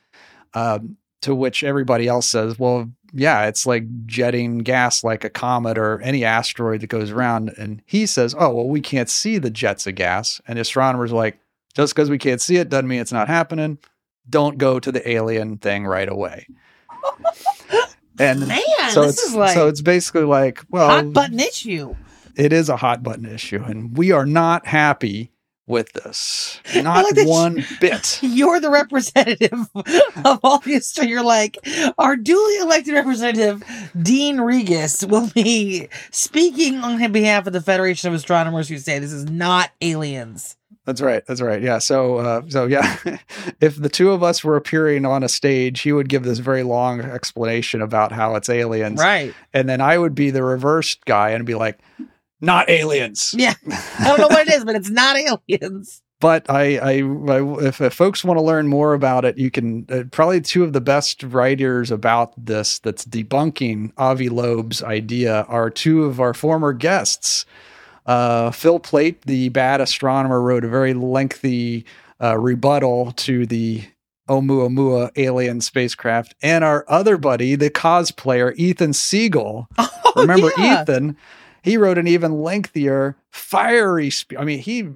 Um, 0.54 0.96
to 1.26 1.34
which 1.34 1.64
everybody 1.64 2.06
else 2.06 2.28
says, 2.28 2.56
well, 2.56 2.88
yeah, 3.12 3.46
it's 3.46 3.66
like 3.66 3.82
jetting 4.06 4.58
gas 4.58 5.02
like 5.02 5.24
a 5.24 5.28
comet 5.28 5.76
or 5.76 6.00
any 6.02 6.24
asteroid 6.24 6.82
that 6.82 6.86
goes 6.86 7.10
around. 7.10 7.52
And 7.58 7.82
he 7.84 8.06
says, 8.06 8.32
oh, 8.38 8.54
well, 8.54 8.68
we 8.68 8.80
can't 8.80 9.10
see 9.10 9.38
the 9.38 9.50
jets 9.50 9.88
of 9.88 9.96
gas. 9.96 10.40
And 10.46 10.56
astronomers 10.56 11.10
are 11.10 11.16
like, 11.16 11.40
just 11.74 11.96
because 11.96 12.10
we 12.10 12.18
can't 12.18 12.40
see 12.40 12.58
it 12.58 12.68
doesn't 12.68 12.86
mean 12.86 13.00
it's 13.00 13.10
not 13.12 13.26
happening. 13.26 13.78
Don't 14.30 14.56
go 14.56 14.78
to 14.78 14.92
the 14.92 15.08
alien 15.10 15.58
thing 15.58 15.84
right 15.84 16.08
away. 16.08 16.46
and 18.20 18.46
Man, 18.46 18.60
so 18.90 19.02
this 19.02 19.14
it's 19.18 19.22
is 19.24 19.34
like 19.34 19.54
so 19.54 19.66
it's 19.66 19.82
basically 19.82 20.22
like, 20.22 20.62
well, 20.70 20.88
hot 20.88 21.12
button 21.12 21.40
issue. 21.40 21.96
it 22.36 22.52
is 22.52 22.68
a 22.68 22.76
hot 22.76 23.02
button 23.02 23.26
issue, 23.26 23.64
and 23.64 23.96
we 23.96 24.12
are 24.12 24.26
not 24.26 24.64
happy 24.64 25.32
with 25.66 25.92
this. 25.92 26.60
Not 26.74 27.04
like 27.04 27.14
that 27.16 27.26
one 27.26 27.64
bit. 27.80 28.20
You're 28.22 28.60
the 28.60 28.70
representative 28.70 29.68
of 30.24 30.40
all 30.42 30.58
this. 30.58 30.86
So 30.86 31.02
you're 31.02 31.24
like, 31.24 31.58
our 31.98 32.16
duly 32.16 32.58
elected 32.58 32.94
representative, 32.94 33.62
Dean 34.00 34.36
Regas, 34.38 35.08
will 35.08 35.28
be 35.34 35.88
speaking 36.10 36.76
on 36.78 37.10
behalf 37.12 37.46
of 37.46 37.52
the 37.52 37.60
Federation 37.60 38.08
of 38.08 38.14
Astronomers 38.14 38.68
who 38.68 38.78
say 38.78 38.98
this 38.98 39.12
is 39.12 39.24
not 39.28 39.70
aliens. 39.80 40.56
That's 40.84 41.00
right. 41.00 41.26
That's 41.26 41.40
right. 41.40 41.60
Yeah. 41.60 41.78
So, 41.78 42.18
uh, 42.18 42.42
so 42.48 42.66
yeah, 42.66 42.96
if 43.60 43.74
the 43.74 43.88
two 43.88 44.12
of 44.12 44.22
us 44.22 44.44
were 44.44 44.54
appearing 44.54 45.04
on 45.04 45.24
a 45.24 45.28
stage, 45.28 45.80
he 45.80 45.90
would 45.92 46.08
give 46.08 46.22
this 46.22 46.38
very 46.38 46.62
long 46.62 47.00
explanation 47.00 47.82
about 47.82 48.12
how 48.12 48.36
it's 48.36 48.48
aliens, 48.48 49.00
Right. 49.00 49.34
and 49.52 49.68
then 49.68 49.80
I 49.80 49.98
would 49.98 50.14
be 50.14 50.30
the 50.30 50.44
reversed 50.44 51.04
guy 51.04 51.30
and 51.30 51.44
be 51.44 51.56
like, 51.56 51.80
"Not 52.40 52.68
aliens." 52.70 53.34
Yeah. 53.36 53.54
I 53.98 54.08
don't 54.08 54.20
know 54.20 54.28
what 54.28 54.46
it 54.48 54.54
is, 54.54 54.64
but 54.64 54.74
it's 54.76 54.90
not 54.90 55.16
aliens. 55.16 56.02
but 56.20 56.48
I, 56.48 56.76
I, 56.78 56.92
I 57.02 57.66
if, 57.66 57.80
if 57.80 57.92
folks 57.92 58.24
want 58.24 58.38
to 58.38 58.42
learn 58.42 58.68
more 58.68 58.94
about 58.94 59.24
it, 59.24 59.36
you 59.38 59.50
can 59.50 59.86
uh, 59.90 60.04
probably 60.10 60.40
two 60.40 60.64
of 60.64 60.72
the 60.72 60.80
best 60.80 61.22
writers 61.22 61.90
about 61.90 62.32
this 62.42 62.78
that's 62.78 63.04
debunking 63.04 63.92
Avi 63.98 64.28
Loeb's 64.28 64.82
idea 64.82 65.42
are 65.48 65.68
two 65.70 66.04
of 66.04 66.20
our 66.20 66.32
former 66.34 66.72
guests. 66.72 67.44
Uh, 68.06 68.50
Phil 68.52 68.78
Plait, 68.78 69.20
the 69.22 69.48
bad 69.50 69.80
astronomer, 69.80 70.40
wrote 70.40 70.64
a 70.64 70.68
very 70.68 70.94
lengthy 70.94 71.84
uh, 72.22 72.38
rebuttal 72.38 73.12
to 73.12 73.44
the 73.46 73.82
Oumuamua 74.28 75.10
alien 75.16 75.60
spacecraft, 75.60 76.34
and 76.42 76.64
our 76.64 76.84
other 76.88 77.16
buddy, 77.16 77.54
the 77.56 77.70
cosplayer 77.70 78.54
Ethan 78.56 78.92
Siegel. 78.92 79.68
Oh, 80.18 80.22
Remember 80.22 80.50
yeah. 80.56 80.80
Ethan? 80.80 81.14
He 81.66 81.76
wrote 81.76 81.98
an 81.98 82.06
even 82.06 82.42
lengthier, 82.42 83.16
fiery. 83.32 84.08
Sp- 84.14 84.38
I 84.38 84.44
mean, 84.44 84.60
he 84.60 84.88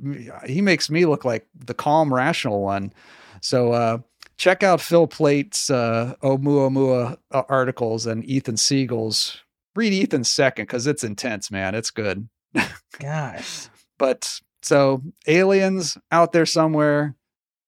he 0.46 0.62
makes 0.62 0.88
me 0.88 1.04
look 1.04 1.24
like 1.24 1.48
the 1.52 1.74
calm, 1.74 2.14
rational 2.14 2.62
one. 2.62 2.92
So 3.40 3.72
uh, 3.72 3.98
check 4.36 4.62
out 4.62 4.80
Phil 4.80 5.08
Plait's 5.08 5.68
uh, 5.68 6.14
Oumuamua 6.22 7.16
uh, 7.32 7.42
articles 7.48 8.06
and 8.06 8.24
Ethan 8.24 8.56
Siegel's. 8.56 9.42
Read 9.74 9.92
Ethan's 9.92 10.30
second 10.30 10.66
because 10.66 10.86
it's 10.86 11.02
intense, 11.02 11.50
man. 11.50 11.74
It's 11.74 11.90
good. 11.90 12.28
Gosh. 13.00 13.66
But 13.98 14.40
so 14.62 15.02
aliens 15.26 15.98
out 16.12 16.30
there 16.30 16.46
somewhere. 16.46 17.16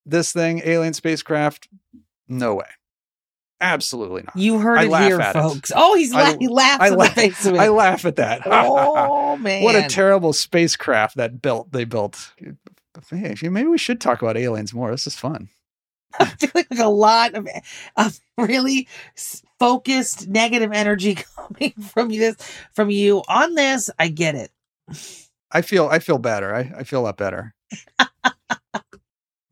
This 0.06 0.32
thing, 0.32 0.62
alien 0.64 0.94
spacecraft, 0.94 1.66
no 2.28 2.54
way. 2.54 2.66
Absolutely 3.62 4.22
not. 4.22 4.36
You 4.36 4.58
heard 4.58 4.78
I 4.78 4.84
it 4.84 5.06
here, 5.06 5.20
at 5.20 5.36
it. 5.36 5.38
folks. 5.38 5.70
Oh, 5.74 5.94
he's 5.94 6.12
I- 6.12 6.36
he 6.36 6.48
laughs 6.48 6.82
I 6.82 6.88
in 6.88 6.94
la- 6.96 7.04
the 7.04 7.10
face 7.12 7.46
of 7.46 7.54
it. 7.54 7.60
I 7.60 7.68
laugh 7.68 8.04
at 8.04 8.16
that. 8.16 8.42
oh 8.46 9.36
man. 9.36 9.62
what 9.62 9.76
a 9.76 9.88
terrible 9.88 10.32
spacecraft 10.32 11.16
that 11.16 11.40
built 11.40 11.70
they 11.70 11.84
built. 11.84 12.32
Hey, 13.08 13.34
maybe 13.48 13.68
we 13.68 13.78
should 13.78 14.00
talk 14.00 14.20
about 14.20 14.36
aliens 14.36 14.74
more. 14.74 14.90
This 14.90 15.06
is 15.06 15.14
fun. 15.16 15.48
I'm 16.18 16.26
feel 16.26 16.50
like 16.54 16.66
a 16.78 16.88
lot 16.88 17.34
of, 17.34 17.48
of 17.96 18.20
really 18.36 18.88
focused 19.58 20.28
negative 20.28 20.72
energy 20.72 21.16
coming 21.36 21.72
from 21.72 22.10
you 22.10 22.20
this 22.20 22.36
from 22.74 22.90
you 22.90 23.22
on 23.28 23.54
this. 23.54 23.88
I 23.98 24.08
get 24.08 24.34
it. 24.34 24.50
I 25.52 25.62
feel 25.62 25.86
I 25.88 26.00
feel 26.00 26.18
better. 26.18 26.54
I, 26.54 26.72
I 26.78 26.82
feel 26.84 27.00
a 27.00 27.04
lot 27.04 27.16
better. 27.16 27.54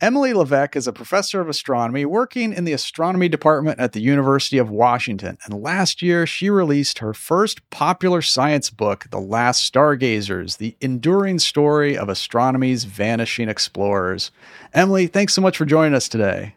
Emily 0.01 0.33
Levesque 0.33 0.77
is 0.77 0.87
a 0.87 0.95
professor 0.95 1.43
of 1.43 1.49
astronomy 1.51 2.07
working 2.07 2.55
in 2.55 2.65
the 2.65 2.73
astronomy 2.73 3.29
department 3.29 3.79
at 3.79 3.93
the 3.93 4.01
University 4.01 4.57
of 4.57 4.71
Washington. 4.71 5.37
And 5.45 5.63
last 5.63 6.01
year, 6.01 6.27
she 6.27 6.49
released 6.49 7.01
her 7.01 7.13
first 7.13 7.69
popular 7.69 8.23
science 8.23 8.71
book, 8.71 9.09
The 9.11 9.21
Last 9.21 9.63
Stargazers 9.63 10.57
The 10.57 10.75
Enduring 10.81 11.39
Story 11.39 11.99
of 11.99 12.09
Astronomy's 12.09 12.85
Vanishing 12.85 13.51
Explorers. 13.51 14.31
Emily, 14.73 15.07
thanks 15.07 15.35
so 15.35 15.43
much 15.43 15.59
for 15.59 15.67
joining 15.67 15.95
us 15.95 16.09
today. 16.09 16.55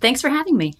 Thanks 0.00 0.22
for 0.22 0.30
having 0.30 0.56
me. 0.56 0.72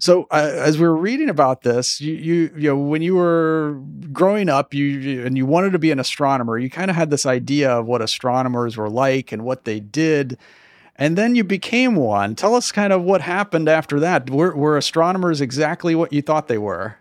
So, 0.00 0.26
uh, 0.32 0.50
as 0.54 0.76
we 0.76 0.88
were 0.88 0.96
reading 0.96 1.28
about 1.28 1.62
this, 1.62 2.00
you, 2.00 2.14
you, 2.14 2.52
you 2.56 2.68
know, 2.70 2.76
when 2.76 3.02
you 3.02 3.14
were 3.14 3.80
growing 4.12 4.48
up, 4.48 4.74
you, 4.74 4.86
you 4.86 5.24
and 5.24 5.36
you 5.36 5.46
wanted 5.46 5.70
to 5.72 5.78
be 5.78 5.92
an 5.92 6.00
astronomer, 6.00 6.58
you 6.58 6.68
kind 6.68 6.90
of 6.90 6.96
had 6.96 7.10
this 7.10 7.26
idea 7.26 7.70
of 7.70 7.86
what 7.86 8.02
astronomers 8.02 8.76
were 8.76 8.90
like 8.90 9.30
and 9.30 9.44
what 9.44 9.64
they 9.64 9.78
did, 9.78 10.36
and 11.00 11.16
then 11.16 11.34
you 11.34 11.42
became 11.42 11.96
one. 11.96 12.36
Tell 12.36 12.54
us 12.54 12.70
kind 12.70 12.92
of 12.92 13.02
what 13.02 13.22
happened 13.22 13.70
after 13.70 13.98
that. 14.00 14.28
Were, 14.28 14.54
were 14.54 14.76
astronomers 14.76 15.40
exactly 15.40 15.94
what 15.94 16.12
you 16.12 16.20
thought 16.20 16.46
they 16.46 16.58
were? 16.58 16.96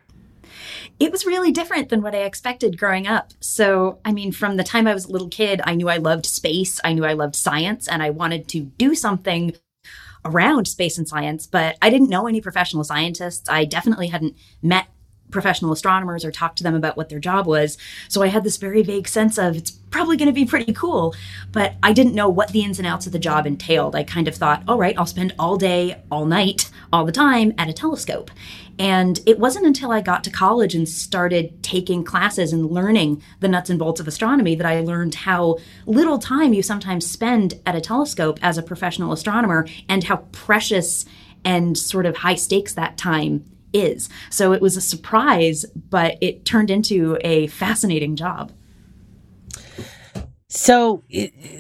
It 1.01 1.12
was 1.12 1.25
really 1.25 1.51
different 1.51 1.89
than 1.89 2.01
what 2.01 2.15
I 2.15 2.20
expected 2.20 2.77
growing 2.77 3.08
up. 3.08 3.34
So, 3.41 4.00
I 4.06 4.13
mean, 4.13 4.32
from 4.32 4.56
the 4.56 4.63
time 4.63 4.88
I 4.88 4.94
was 4.94 5.06
a 5.06 5.12
little 5.12 5.27
kid, 5.27 5.62
I 5.65 5.75
knew 5.75 5.89
I 5.89 5.98
loved 5.98 6.25
space, 6.25 6.79
I 6.84 6.94
knew 6.94 7.06
I 7.06 7.13
loved 7.13 7.36
science, 7.36 7.88
and 7.88 8.01
I 8.01 8.10
wanted 8.10 8.48
to 8.50 8.62
do 8.62 8.96
something 8.96 9.53
around 10.25 10.68
space 10.68 10.98
and 10.98 11.08
science, 11.08 11.46
but 11.46 11.77
I 11.82 11.89
didn't 11.89 12.10
know 12.10 12.27
any 12.27 12.41
professional 12.41 12.84
scientists. 12.84 13.50
I 13.50 13.65
definitely 13.65 14.08
hadn't 14.08 14.36
met 14.62 14.88
professional 15.32 15.72
astronomers 15.72 16.26
or 16.26 16.32
talk 16.32 16.56
to 16.56 16.64
them 16.64 16.76
about 16.76 16.98
what 16.98 17.10
their 17.10 17.20
job 17.20 17.46
was. 17.46 17.78
So 18.08 18.22
I 18.22 18.28
had 18.28 18.44
this 18.44 18.58
very 18.58 18.84
vague 18.84 19.08
sense 19.08 19.38
of 19.38 19.56
it's 19.56 19.72
probably 19.72 20.18
going 20.18 20.28
to 20.28 20.34
be 20.34 20.46
pretty 20.46 20.74
cool, 20.74 21.16
but 21.52 21.76
I 21.82 21.94
didn't 21.94 22.16
know 22.16 22.30
what 22.30 22.50
the 22.50 22.64
ins 22.64 22.80
and 22.80 22.88
outs 22.88 23.08
of 23.08 23.12
the 23.12 23.20
job 23.20 23.46
entailed. 23.46 23.96
I 23.96 24.04
kind 24.04 24.28
of 24.28 24.36
thought, 24.36 24.64
all 24.68 24.78
right, 24.78 24.98
I'll 24.98 25.06
spend 25.06 25.34
all 25.40 25.58
day, 25.58 26.02
all 26.12 26.26
night, 26.26 26.70
all 26.94 27.06
the 27.06 27.12
time 27.12 27.54
at 27.58 27.70
a 27.70 27.74
telescope. 27.74 28.32
And 28.78 29.20
it 29.26 29.40
wasn't 29.40 29.66
until 29.66 29.92
I 29.92 30.00
got 30.00 30.24
to 30.24 30.32
college 30.32 30.74
and 30.74 30.88
started 30.88 31.62
taking 31.62 32.04
classes 32.04 32.54
and 32.54 32.72
learning 32.72 33.22
the 33.42 33.50
nuts 33.50 33.70
and 33.70 33.78
bolts 33.78 34.00
of 34.00 34.08
astronomy 34.08 34.56
that 34.56 34.66
I 34.66 34.80
learned 34.80 35.16
how 35.16 35.58
little 35.86 36.18
time 36.18 36.54
you 36.54 36.64
sometimes 36.64 37.10
spend 37.10 37.60
at 37.66 37.76
a 37.76 37.82
telescope 37.82 38.40
as 38.42 38.58
a 38.58 38.64
professional 38.64 39.12
astronomer 39.12 39.68
and 39.90 40.06
how 40.06 40.18
precious 40.32 41.06
and 41.44 41.78
sort 41.78 42.06
of 42.06 42.18
high 42.18 42.36
stakes 42.36 42.74
that 42.74 42.98
time 42.98 43.44
is. 43.74 44.10
So 44.30 44.54
it 44.54 44.62
was 44.62 44.78
a 44.78 44.82
surprise, 44.82 45.66
but 45.90 46.18
it 46.22 46.46
turned 46.46 46.72
into 46.72 47.18
a 47.22 47.48
fascinating 47.48 48.16
job. 48.16 48.52
So, 50.52 51.04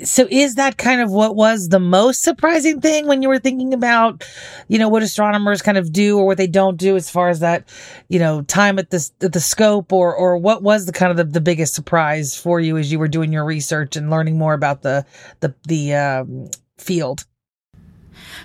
so 0.03 0.27
is 0.31 0.55
that 0.55 0.77
kind 0.77 0.99
of 0.99 1.11
what 1.11 1.35
was 1.35 1.69
the 1.69 1.79
most 1.79 2.23
surprising 2.23 2.81
thing 2.81 3.05
when 3.05 3.21
you 3.21 3.29
were 3.29 3.37
thinking 3.37 3.71
about, 3.71 4.27
you 4.67 4.79
know, 4.79 4.89
what 4.89 5.03
astronomers 5.03 5.61
kind 5.61 5.77
of 5.77 5.93
do 5.93 6.17
or 6.17 6.25
what 6.25 6.37
they 6.37 6.47
don't 6.47 6.75
do 6.75 6.95
as 6.95 7.07
far 7.07 7.29
as 7.29 7.41
that, 7.41 7.69
you 8.07 8.17
know, 8.17 8.41
time 8.41 8.79
at 8.79 8.89
the 8.89 9.07
at 9.21 9.31
the 9.31 9.39
scope, 9.39 9.93
or 9.93 10.15
or 10.15 10.37
what 10.37 10.63
was 10.63 10.87
the 10.87 10.91
kind 10.91 11.11
of 11.11 11.17
the, 11.17 11.23
the 11.23 11.39
biggest 11.39 11.75
surprise 11.75 12.35
for 12.35 12.59
you 12.59 12.79
as 12.79 12.91
you 12.91 12.97
were 12.97 13.07
doing 13.07 13.31
your 13.31 13.45
research 13.45 13.95
and 13.95 14.09
learning 14.09 14.39
more 14.39 14.55
about 14.55 14.81
the 14.81 15.05
the 15.41 15.53
the 15.67 15.93
um, 15.93 16.49
field? 16.79 17.25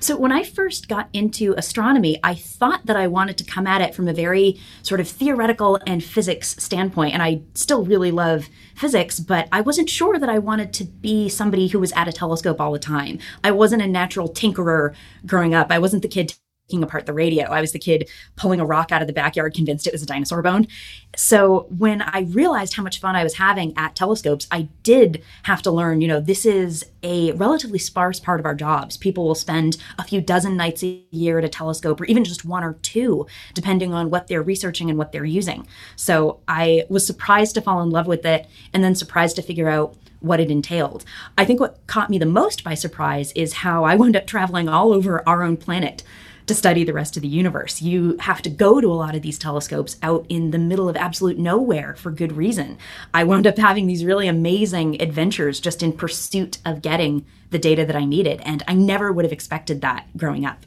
So 0.00 0.16
when 0.16 0.32
I 0.32 0.42
first 0.42 0.88
got 0.88 1.08
into 1.12 1.54
astronomy, 1.56 2.18
I 2.22 2.34
thought 2.34 2.86
that 2.86 2.96
I 2.96 3.06
wanted 3.06 3.38
to 3.38 3.44
come 3.44 3.66
at 3.66 3.80
it 3.80 3.94
from 3.94 4.08
a 4.08 4.12
very 4.12 4.60
sort 4.82 5.00
of 5.00 5.08
theoretical 5.08 5.78
and 5.86 6.02
physics 6.02 6.56
standpoint. 6.58 7.14
And 7.14 7.22
I 7.22 7.42
still 7.54 7.84
really 7.84 8.10
love 8.10 8.48
physics, 8.74 9.20
but 9.20 9.48
I 9.52 9.60
wasn't 9.60 9.90
sure 9.90 10.18
that 10.18 10.28
I 10.28 10.38
wanted 10.38 10.72
to 10.74 10.84
be 10.84 11.28
somebody 11.28 11.68
who 11.68 11.78
was 11.78 11.92
at 11.92 12.08
a 12.08 12.12
telescope 12.12 12.60
all 12.60 12.72
the 12.72 12.78
time. 12.78 13.18
I 13.42 13.50
wasn't 13.50 13.82
a 13.82 13.86
natural 13.86 14.28
tinkerer 14.28 14.94
growing 15.26 15.54
up. 15.54 15.70
I 15.70 15.78
wasn't 15.78 16.02
the 16.02 16.08
kid 16.08 16.34
apart 16.72 17.04
the 17.04 17.12
radio. 17.12 17.44
I 17.44 17.60
was 17.60 17.72
the 17.72 17.78
kid 17.78 18.08
pulling 18.36 18.58
a 18.58 18.64
rock 18.64 18.90
out 18.90 19.02
of 19.02 19.06
the 19.06 19.12
backyard, 19.12 19.54
convinced 19.54 19.86
it 19.86 19.92
was 19.92 20.02
a 20.02 20.06
dinosaur 20.06 20.40
bone. 20.40 20.66
So 21.14 21.66
when 21.76 22.00
I 22.00 22.20
realized 22.30 22.74
how 22.74 22.82
much 22.82 23.00
fun 23.00 23.14
I 23.14 23.22
was 23.22 23.34
having 23.34 23.74
at 23.76 23.94
telescopes, 23.94 24.48
I 24.50 24.68
did 24.82 25.22
have 25.44 25.60
to 25.62 25.70
learn, 25.70 26.00
you 26.00 26.08
know, 26.08 26.20
this 26.20 26.46
is 26.46 26.84
a 27.02 27.32
relatively 27.32 27.78
sparse 27.78 28.18
part 28.18 28.40
of 28.40 28.46
our 28.46 28.54
jobs. 28.54 28.96
People 28.96 29.26
will 29.26 29.34
spend 29.34 29.76
a 29.98 30.04
few 30.04 30.22
dozen 30.22 30.56
nights 30.56 30.82
a 30.82 31.02
year 31.10 31.38
at 31.38 31.44
a 31.44 31.50
telescope, 31.50 32.00
or 32.00 32.06
even 32.06 32.24
just 32.24 32.46
one 32.46 32.64
or 32.64 32.74
two, 32.82 33.26
depending 33.52 33.92
on 33.92 34.08
what 34.08 34.26
they're 34.26 34.42
researching 34.42 34.88
and 34.88 34.98
what 34.98 35.12
they're 35.12 35.24
using. 35.24 35.66
So 35.96 36.40
I 36.48 36.84
was 36.88 37.06
surprised 37.06 37.54
to 37.54 37.60
fall 37.60 37.82
in 37.82 37.90
love 37.90 38.06
with 38.06 38.24
it 38.24 38.48
and 38.72 38.82
then 38.82 38.94
surprised 38.94 39.36
to 39.36 39.42
figure 39.42 39.68
out 39.68 39.96
what 40.20 40.40
it 40.40 40.50
entailed. 40.50 41.04
I 41.36 41.44
think 41.44 41.60
what 41.60 41.86
caught 41.86 42.08
me 42.08 42.16
the 42.16 42.24
most 42.24 42.64
by 42.64 42.72
surprise 42.72 43.32
is 43.32 43.52
how 43.52 43.84
I 43.84 43.94
wound 43.94 44.16
up 44.16 44.26
traveling 44.26 44.70
all 44.70 44.94
over 44.94 45.22
our 45.28 45.42
own 45.42 45.58
planet 45.58 46.02
to 46.46 46.54
study 46.54 46.84
the 46.84 46.92
rest 46.92 47.16
of 47.16 47.22
the 47.22 47.28
universe. 47.28 47.80
You 47.80 48.16
have 48.18 48.42
to 48.42 48.50
go 48.50 48.80
to 48.80 48.92
a 48.92 48.94
lot 48.94 49.14
of 49.14 49.22
these 49.22 49.38
telescopes 49.38 49.96
out 50.02 50.26
in 50.28 50.50
the 50.50 50.58
middle 50.58 50.88
of 50.88 50.96
absolute 50.96 51.38
nowhere 51.38 51.94
for 51.96 52.10
good 52.10 52.32
reason. 52.32 52.78
I 53.12 53.24
wound 53.24 53.46
up 53.46 53.56
having 53.56 53.86
these 53.86 54.04
really 54.04 54.28
amazing 54.28 55.00
adventures 55.00 55.60
just 55.60 55.82
in 55.82 55.92
pursuit 55.92 56.58
of 56.64 56.82
getting 56.82 57.24
the 57.50 57.58
data 57.58 57.86
that 57.86 57.96
I 57.96 58.04
needed. 58.04 58.42
And 58.44 58.62
I 58.68 58.74
never 58.74 59.12
would 59.12 59.24
have 59.24 59.32
expected 59.32 59.80
that 59.80 60.06
growing 60.16 60.44
up. 60.44 60.66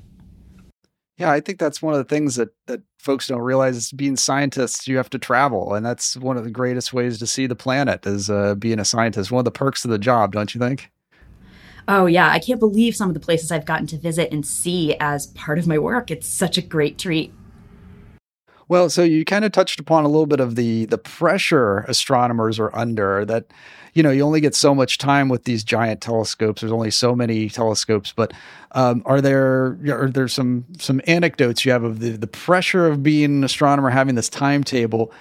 Yeah, 1.18 1.32
I 1.32 1.40
think 1.40 1.58
that's 1.58 1.82
one 1.82 1.96
of 1.96 1.98
the 1.98 2.16
things 2.16 2.36
that, 2.36 2.50
that 2.68 2.82
folks 3.00 3.28
don't 3.28 3.42
realize 3.42 3.76
is 3.76 3.92
being 3.92 4.16
scientists, 4.16 4.88
you 4.88 4.98
have 4.98 5.10
to 5.10 5.18
travel. 5.18 5.74
And 5.74 5.84
that's 5.84 6.16
one 6.16 6.38
of 6.38 6.44
the 6.44 6.52
greatest 6.52 6.94
ways 6.94 7.18
to 7.18 7.28
see 7.28 7.48
the 7.48 7.56
planet 7.56 8.06
is 8.06 8.30
uh, 8.30 8.54
being 8.54 8.80
a 8.80 8.86
scientist. 8.86 9.32
One 9.32 9.40
of 9.40 9.46
the 9.46 9.52
perks 9.52 9.84
of 9.84 9.90
the 9.90 9.98
job, 9.98 10.34
don't 10.34 10.54
you 10.54 10.60
think? 10.60 10.92
Oh, 11.88 12.06
yeah. 12.06 12.30
I 12.30 12.40
can't 12.40 12.60
believe 12.60 12.96
some 12.96 13.10
of 13.10 13.14
the 13.14 13.20
places 13.20 13.52
I've 13.52 13.66
gotten 13.66 13.88
to 13.88 13.98
visit 13.98 14.32
and 14.32 14.46
see 14.46 14.96
as 14.96 15.28
part 15.28 15.58
of 15.58 15.68
my 15.68 15.78
work. 15.78 16.12
It's 16.12 16.28
such 16.28 16.58
a 16.58 16.62
great 16.62 16.98
treat. 16.98 17.34
Well, 18.70 18.90
so 18.90 19.04
you 19.04 19.24
kind 19.24 19.46
of 19.46 19.54
touched 19.54 19.80
upon 19.80 20.04
a 20.04 20.10
little 20.10 20.26
bit 20.26 20.42
of 20.42 20.56
the 20.56 20.86
the 20.86 20.98
pressure 20.98 21.86
astronomers 21.88 22.60
are 22.60 22.76
under 22.76 23.24
that 23.24 23.46
you 23.98 24.04
know, 24.04 24.12
you 24.12 24.22
only 24.22 24.42
get 24.42 24.54
so 24.54 24.76
much 24.76 25.00
time 25.00 25.28
with 25.28 25.46
these 25.46 25.64
giant 25.64 26.02
telescopes. 26.02 26.62
There's 26.62 26.72
only 26.72 26.92
so 26.92 27.16
many 27.16 27.50
telescopes, 27.50 28.14
but 28.16 28.32
um, 28.74 29.02
are 29.08 29.22
there 29.22 29.80
are 29.90 30.12
there 30.12 30.28
some 30.28 30.66
some 30.78 31.02
anecdotes 31.08 31.66
you 31.66 31.72
have 31.72 31.84
of 31.84 32.00
the 32.00 32.12
the 32.12 32.28
pressure 32.28 32.86
of 32.86 33.02
being 33.02 33.24
an 33.38 33.44
astronomer 33.44 33.90
having 33.90 34.14
this 34.14 34.30
timetable 34.30 35.12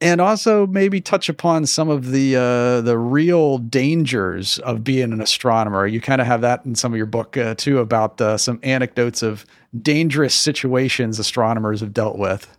and 0.00 0.20
also 0.20 0.66
maybe 0.66 1.00
touch 1.00 1.28
upon 1.28 1.66
some 1.66 1.88
of 1.88 2.10
the 2.10 2.36
uh, 2.36 2.80
the 2.80 2.96
real 2.98 3.58
dangers 3.58 4.58
of 4.60 4.82
being 4.82 5.12
an 5.12 5.20
astronomer. 5.20 5.86
You 5.86 6.00
kind 6.00 6.20
of 6.20 6.26
have 6.26 6.40
that 6.40 6.64
in 6.64 6.74
some 6.74 6.92
of 6.92 6.96
your 6.96 7.06
book 7.06 7.36
uh, 7.36 7.54
too 7.54 7.78
about 7.78 8.20
uh, 8.20 8.38
some 8.38 8.58
anecdotes 8.62 9.22
of 9.22 9.44
dangerous 9.82 10.34
situations 10.34 11.18
astronomers 11.18 11.80
have 11.80 11.92
dealt 11.92 12.18
with. 12.18 12.56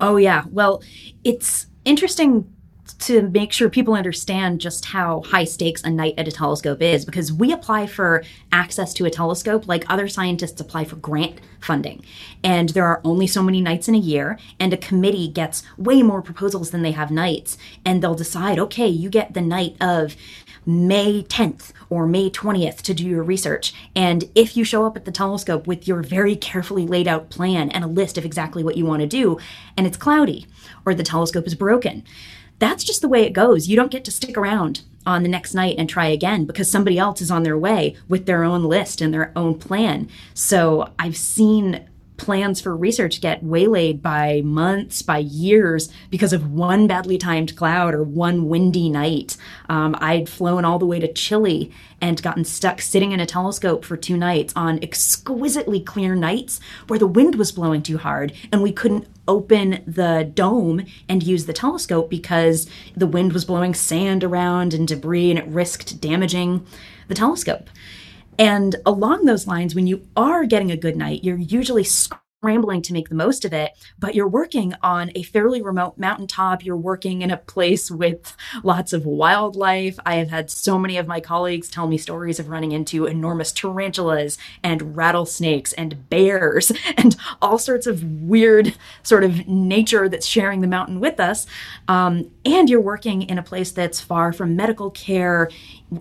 Oh 0.00 0.16
yeah, 0.16 0.44
well, 0.50 0.82
it's 1.24 1.66
interesting 1.84 2.52
to 2.98 3.22
make 3.22 3.52
sure 3.52 3.68
people 3.68 3.94
understand 3.94 4.60
just 4.60 4.86
how 4.86 5.22
high 5.22 5.44
stakes 5.44 5.82
a 5.82 5.90
night 5.90 6.14
at 6.16 6.28
a 6.28 6.32
telescope 6.32 6.80
is 6.80 7.04
because 7.04 7.32
we 7.32 7.52
apply 7.52 7.86
for 7.86 8.24
access 8.52 8.94
to 8.94 9.04
a 9.04 9.10
telescope 9.10 9.68
like 9.68 9.84
other 9.88 10.08
scientists 10.08 10.60
apply 10.60 10.84
for 10.84 10.96
grant 10.96 11.40
funding. 11.60 12.02
And 12.42 12.70
there 12.70 12.86
are 12.86 13.00
only 13.04 13.26
so 13.26 13.42
many 13.42 13.60
nights 13.60 13.88
in 13.88 13.94
a 13.94 13.98
year, 13.98 14.38
and 14.58 14.72
a 14.72 14.78
committee 14.78 15.28
gets 15.28 15.62
way 15.76 16.02
more 16.02 16.22
proposals 16.22 16.70
than 16.70 16.82
they 16.82 16.92
have 16.92 17.10
nights. 17.10 17.58
And 17.84 18.02
they'll 18.02 18.14
decide, 18.14 18.58
okay, 18.58 18.88
you 18.88 19.10
get 19.10 19.34
the 19.34 19.40
night 19.42 19.76
of 19.80 20.16
May 20.64 21.22
10th 21.22 21.72
or 21.88 22.06
May 22.06 22.28
20th 22.28 22.82
to 22.82 22.94
do 22.94 23.04
your 23.04 23.22
research. 23.22 23.72
And 23.94 24.24
if 24.34 24.56
you 24.56 24.64
show 24.64 24.84
up 24.84 24.96
at 24.96 25.04
the 25.04 25.12
telescope 25.12 25.66
with 25.66 25.86
your 25.86 26.02
very 26.02 26.34
carefully 26.34 26.86
laid 26.86 27.06
out 27.06 27.30
plan 27.30 27.70
and 27.70 27.84
a 27.84 27.88
list 27.88 28.18
of 28.18 28.24
exactly 28.24 28.64
what 28.64 28.76
you 28.76 28.84
want 28.84 29.00
to 29.00 29.06
do, 29.06 29.38
and 29.76 29.86
it's 29.86 29.96
cloudy 29.96 30.46
or 30.84 30.94
the 30.94 31.04
telescope 31.04 31.46
is 31.46 31.54
broken, 31.54 32.02
that's 32.58 32.84
just 32.84 33.02
the 33.02 33.08
way 33.08 33.22
it 33.22 33.32
goes. 33.32 33.68
You 33.68 33.76
don't 33.76 33.90
get 33.90 34.04
to 34.04 34.10
stick 34.10 34.36
around 34.36 34.82
on 35.06 35.22
the 35.22 35.28
next 35.28 35.54
night 35.54 35.76
and 35.78 35.88
try 35.88 36.06
again 36.06 36.44
because 36.44 36.70
somebody 36.70 36.98
else 36.98 37.20
is 37.20 37.30
on 37.30 37.44
their 37.44 37.56
way 37.56 37.96
with 38.08 38.26
their 38.26 38.42
own 38.42 38.64
list 38.64 39.00
and 39.00 39.14
their 39.14 39.32
own 39.36 39.58
plan. 39.58 40.08
So 40.34 40.92
I've 40.98 41.16
seen 41.16 41.88
plans 42.16 42.60
for 42.60 42.76
research 42.76 43.20
get 43.20 43.42
waylaid 43.42 44.02
by 44.02 44.40
months, 44.42 45.02
by 45.02 45.18
years 45.18 45.88
because 46.10 46.32
of 46.32 46.50
one 46.52 46.86
badly 46.86 47.18
timed 47.18 47.56
cloud 47.56 47.94
or 47.94 48.02
one 48.02 48.48
windy 48.48 48.88
night. 48.88 49.36
Um, 49.68 49.96
I'd 50.00 50.28
flown 50.28 50.64
all 50.64 50.78
the 50.78 50.86
way 50.86 50.98
to 51.00 51.12
Chile 51.12 51.70
and 52.00 52.22
gotten 52.22 52.44
stuck 52.44 52.80
sitting 52.80 53.12
in 53.12 53.20
a 53.20 53.26
telescope 53.26 53.84
for 53.84 53.96
two 53.96 54.16
nights 54.16 54.52
on 54.56 54.82
exquisitely 54.82 55.80
clear 55.80 56.14
nights 56.14 56.60
where 56.88 56.98
the 56.98 57.06
wind 57.06 57.36
was 57.36 57.52
blowing 57.52 57.82
too 57.82 57.98
hard 57.98 58.32
and 58.52 58.62
we 58.62 58.72
couldn't 58.72 59.06
open 59.28 59.82
the 59.86 60.30
dome 60.34 60.84
and 61.08 61.22
use 61.22 61.46
the 61.46 61.52
telescope 61.52 62.08
because 62.08 62.68
the 62.96 63.06
wind 63.06 63.32
was 63.32 63.44
blowing 63.44 63.74
sand 63.74 64.22
around 64.22 64.72
and 64.72 64.88
debris 64.88 65.30
and 65.30 65.38
it 65.38 65.46
risked 65.46 66.00
damaging 66.00 66.64
the 67.08 67.14
telescope. 67.14 67.68
And 68.38 68.76
along 68.84 69.24
those 69.24 69.46
lines, 69.46 69.74
when 69.74 69.86
you 69.86 70.06
are 70.16 70.44
getting 70.44 70.70
a 70.70 70.76
good 70.76 70.96
night, 70.96 71.24
you're 71.24 71.36
usually 71.36 71.84
scrambling 71.84 72.82
to 72.82 72.92
make 72.92 73.08
the 73.08 73.14
most 73.14 73.44
of 73.44 73.52
it, 73.52 73.72
but 73.98 74.14
you're 74.14 74.28
working 74.28 74.74
on 74.82 75.10
a 75.14 75.22
fairly 75.22 75.62
remote 75.62 75.98
mountaintop. 75.98 76.64
You're 76.64 76.76
working 76.76 77.22
in 77.22 77.30
a 77.30 77.38
place 77.38 77.90
with 77.90 78.36
lots 78.62 78.92
of 78.92 79.06
wildlife. 79.06 79.98
I 80.04 80.16
have 80.16 80.28
had 80.28 80.50
so 80.50 80.78
many 80.78 80.98
of 80.98 81.06
my 81.06 81.18
colleagues 81.18 81.68
tell 81.68 81.88
me 81.88 81.98
stories 81.98 82.38
of 82.38 82.48
running 82.48 82.72
into 82.72 83.06
enormous 83.06 83.52
tarantulas 83.52 84.38
and 84.62 84.96
rattlesnakes 84.96 85.72
and 85.72 86.08
bears 86.08 86.70
and 86.96 87.16
all 87.40 87.58
sorts 87.58 87.86
of 87.86 88.04
weird 88.04 88.76
sort 89.02 89.24
of 89.24 89.48
nature 89.48 90.08
that's 90.08 90.26
sharing 90.26 90.60
the 90.60 90.68
mountain 90.68 91.00
with 91.00 91.18
us. 91.18 91.46
Um, 91.88 92.30
and 92.44 92.70
you're 92.70 92.80
working 92.80 93.22
in 93.22 93.38
a 93.38 93.42
place 93.42 93.72
that's 93.72 94.00
far 94.00 94.32
from 94.32 94.54
medical 94.54 94.90
care 94.90 95.50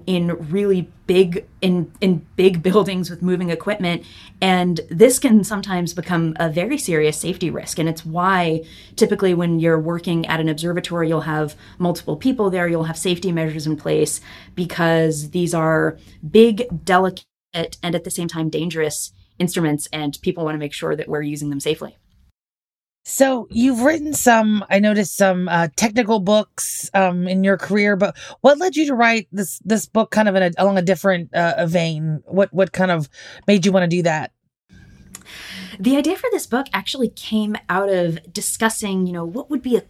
in 0.05 0.31
really 0.49 0.91
big 1.07 1.45
in 1.61 1.91
in 2.01 2.25
big 2.35 2.63
buildings 2.67 3.09
with 3.09 3.21
moving 3.21 3.49
equipment. 3.49 4.03
And 4.41 4.81
this 4.89 5.19
can 5.19 5.43
sometimes 5.43 5.93
become 5.93 6.35
a 6.39 6.49
very 6.49 6.77
serious 6.77 7.17
safety 7.17 7.49
risk. 7.49 7.79
And 7.79 7.87
it's 7.87 8.05
why 8.05 8.63
typically 8.95 9.33
when 9.33 9.59
you're 9.59 9.79
working 9.79 10.25
at 10.25 10.39
an 10.39 10.49
observatory 10.49 11.09
you'll 11.09 11.21
have 11.21 11.55
multiple 11.77 12.17
people 12.17 12.49
there 12.49 12.67
you'll 12.67 12.83
have 12.85 12.97
safety 12.97 13.31
measures 13.31 13.67
in 13.67 13.75
place 13.77 14.21
because 14.55 15.31
these 15.31 15.53
are 15.53 15.97
big 16.29 16.65
delicate 16.83 17.25
and 17.53 17.95
at 17.95 18.03
the 18.03 18.11
same 18.11 18.27
time 18.27 18.49
dangerous 18.49 19.11
instruments 19.39 19.87
and 19.91 20.17
people 20.21 20.45
want 20.45 20.55
to 20.55 20.59
make 20.59 20.73
sure 20.73 20.95
that 20.95 21.07
we're 21.07 21.21
using 21.21 21.49
them 21.49 21.59
safely 21.59 21.97
so 23.05 23.47
you've 23.51 23.81
written 23.81 24.13
some, 24.13 24.65
I 24.69 24.79
noticed 24.79 25.15
some 25.15 25.47
uh, 25.47 25.67
technical 25.75 26.19
books 26.19 26.89
um, 26.95 27.27
in 27.27 27.43
your 27.43 27.55
career, 27.55 27.95
but 27.95 28.17
what 28.41 28.57
led 28.57 28.75
you 28.75 28.87
to 28.87 28.95
write 28.95 29.27
this 29.31 29.59
this 29.59 29.85
book 29.85 30.09
kind 30.09 30.27
of 30.27 30.35
in 30.35 30.41
a, 30.43 30.51
along 30.57 30.79
a 30.79 30.81
different 30.81 31.31
uh, 31.33 31.67
vein? 31.67 32.23
What 32.25 32.51
what 32.51 32.71
kind 32.71 32.89
of 32.89 33.07
made 33.47 33.65
you 33.65 33.71
want 33.71 33.83
to 33.83 33.95
do 33.95 34.01
that? 34.03 34.31
The 35.79 35.97
idea 35.97 36.15
for 36.15 36.29
this 36.31 36.47
book 36.47 36.65
actually 36.73 37.09
came 37.09 37.55
out 37.69 37.89
of 37.89 38.33
discussing, 38.33 39.05
you 39.05 39.13
know, 39.13 39.25
what 39.25 39.51
would 39.51 39.61
be 39.61 39.77
a 39.77 39.83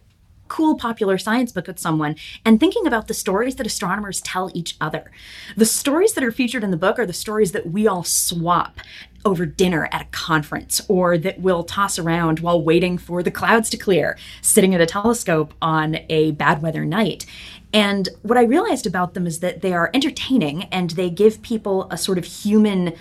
cool 0.48 0.76
popular 0.76 1.18
science 1.18 1.52
book 1.52 1.66
with 1.66 1.78
someone 1.78 2.16
and 2.44 2.60
thinking 2.60 2.86
about 2.86 3.08
the 3.08 3.14
stories 3.14 3.56
that 3.56 3.66
astronomers 3.66 4.20
tell 4.20 4.50
each 4.54 4.76
other. 4.80 5.10
The 5.56 5.66
stories 5.66 6.12
that 6.12 6.22
are 6.22 6.30
featured 6.30 6.62
in 6.62 6.70
the 6.70 6.76
book 6.76 6.98
are 6.98 7.06
the 7.06 7.12
stories 7.12 7.52
that 7.52 7.70
we 7.70 7.86
all 7.86 8.04
swap 8.04 8.80
over 9.24 9.46
dinner 9.46 9.88
at 9.92 10.02
a 10.02 10.06
conference 10.06 10.80
or 10.88 11.18
that 11.18 11.40
we'll 11.40 11.64
toss 11.64 11.98
around 11.98 12.40
while 12.40 12.62
waiting 12.62 12.98
for 12.98 13.22
the 13.22 13.30
clouds 13.30 13.70
to 13.70 13.76
clear, 13.76 14.16
sitting 14.42 14.74
at 14.74 14.80
a 14.80 14.86
telescope 14.86 15.54
on 15.60 15.98
a 16.08 16.32
bad 16.32 16.62
weather 16.62 16.84
night. 16.84 17.26
And 17.72 18.08
what 18.22 18.38
I 18.38 18.44
realized 18.44 18.86
about 18.86 19.14
them 19.14 19.26
is 19.26 19.40
that 19.40 19.60
they 19.60 19.72
are 19.72 19.90
entertaining 19.92 20.64
and 20.64 20.90
they 20.90 21.10
give 21.10 21.42
people 21.42 21.88
a 21.90 21.98
sort 21.98 22.18
of 22.18 22.24
human 22.24 22.94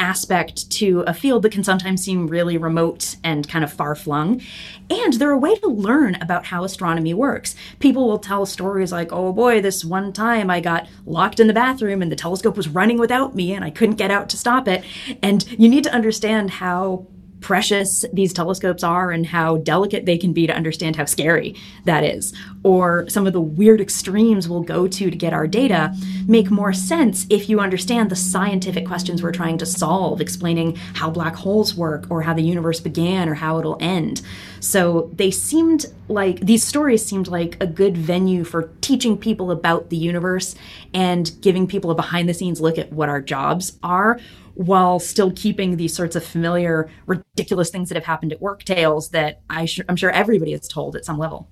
aspect 0.00 0.68
to 0.70 1.04
a 1.06 1.14
field 1.14 1.42
that 1.42 1.52
can 1.52 1.62
sometimes 1.62 2.02
seem 2.02 2.26
really 2.26 2.56
remote 2.56 3.16
and 3.22 3.46
kind 3.46 3.62
of 3.62 3.72
far 3.72 3.94
flung. 3.94 4.40
And 4.88 5.12
they're 5.12 5.30
a 5.30 5.38
way 5.38 5.54
to 5.56 5.68
learn 5.68 6.16
about 6.16 6.46
how 6.46 6.64
astronomy 6.64 7.14
works. 7.14 7.54
People 7.78 8.08
will 8.08 8.18
tell 8.18 8.46
stories 8.46 8.90
like, 8.90 9.12
oh 9.12 9.32
boy, 9.32 9.60
this 9.60 9.84
one 9.84 10.12
time 10.12 10.50
I 10.50 10.60
got 10.60 10.88
locked 11.06 11.38
in 11.38 11.46
the 11.46 11.52
bathroom 11.52 12.02
and 12.02 12.10
the 12.10 12.16
telescope 12.16 12.56
was 12.56 12.66
running 12.66 12.98
without 12.98 13.36
me 13.36 13.52
and 13.52 13.64
I 13.64 13.70
couldn't 13.70 13.96
get 13.96 14.10
out 14.10 14.28
to 14.30 14.36
stop 14.36 14.66
it. 14.66 14.82
And 15.22 15.46
you 15.60 15.68
need 15.68 15.84
to 15.84 15.94
understand 15.94 16.50
how 16.50 17.06
precious 17.40 18.04
these 18.12 18.32
telescopes 18.32 18.84
are 18.84 19.10
and 19.10 19.26
how 19.26 19.56
delicate 19.58 20.06
they 20.06 20.18
can 20.18 20.32
be 20.32 20.46
to 20.46 20.54
understand 20.54 20.96
how 20.96 21.04
scary 21.04 21.54
that 21.84 22.04
is, 22.04 22.32
or 22.62 23.08
some 23.08 23.26
of 23.26 23.32
the 23.32 23.40
weird 23.40 23.80
extremes 23.80 24.48
we'll 24.48 24.62
go 24.62 24.86
to 24.86 25.10
to 25.10 25.16
get 25.16 25.32
our 25.32 25.46
data, 25.46 25.94
make 26.26 26.50
more 26.50 26.72
sense 26.72 27.26
if 27.30 27.48
you 27.48 27.60
understand 27.60 28.10
the 28.10 28.16
scientific 28.16 28.86
questions 28.86 29.22
we're 29.22 29.32
trying 29.32 29.58
to 29.58 29.66
solve, 29.66 30.20
explaining 30.20 30.76
how 30.94 31.10
black 31.10 31.34
holes 31.34 31.74
work 31.74 32.06
or 32.10 32.22
how 32.22 32.34
the 32.34 32.42
universe 32.42 32.80
began 32.80 33.28
or 33.28 33.34
how 33.34 33.58
it'll 33.58 33.78
end. 33.80 34.22
So 34.60 35.10
they 35.14 35.30
seemed 35.30 35.86
like 36.08 36.40
these 36.40 36.66
stories 36.66 37.04
seemed 37.04 37.28
like 37.28 37.56
a 37.60 37.66
good 37.66 37.96
venue 37.96 38.44
for 38.44 38.70
teaching 38.80 39.16
people 39.16 39.50
about 39.50 39.88
the 39.88 39.96
universe 39.96 40.54
and 40.92 41.30
giving 41.40 41.66
people 41.66 41.90
a 41.90 41.94
behind 41.94 42.28
the 42.28 42.34
scenes 42.34 42.60
look 42.60 42.78
at 42.78 42.92
what 42.92 43.08
our 43.08 43.20
jobs 43.20 43.78
are 43.82 44.20
while 44.60 44.98
still 44.98 45.32
keeping 45.32 45.78
these 45.78 45.94
sorts 45.94 46.14
of 46.14 46.22
familiar, 46.22 46.90
ridiculous 47.06 47.70
things 47.70 47.88
that 47.88 47.94
have 47.94 48.04
happened 48.04 48.30
at 48.30 48.42
work 48.42 48.62
tales 48.62 49.08
that 49.08 49.40
I 49.48 49.66
am 49.88 49.96
sure 49.96 50.10
everybody 50.10 50.52
has 50.52 50.68
told 50.68 50.96
at 50.96 51.06
some 51.06 51.16
level. 51.16 51.48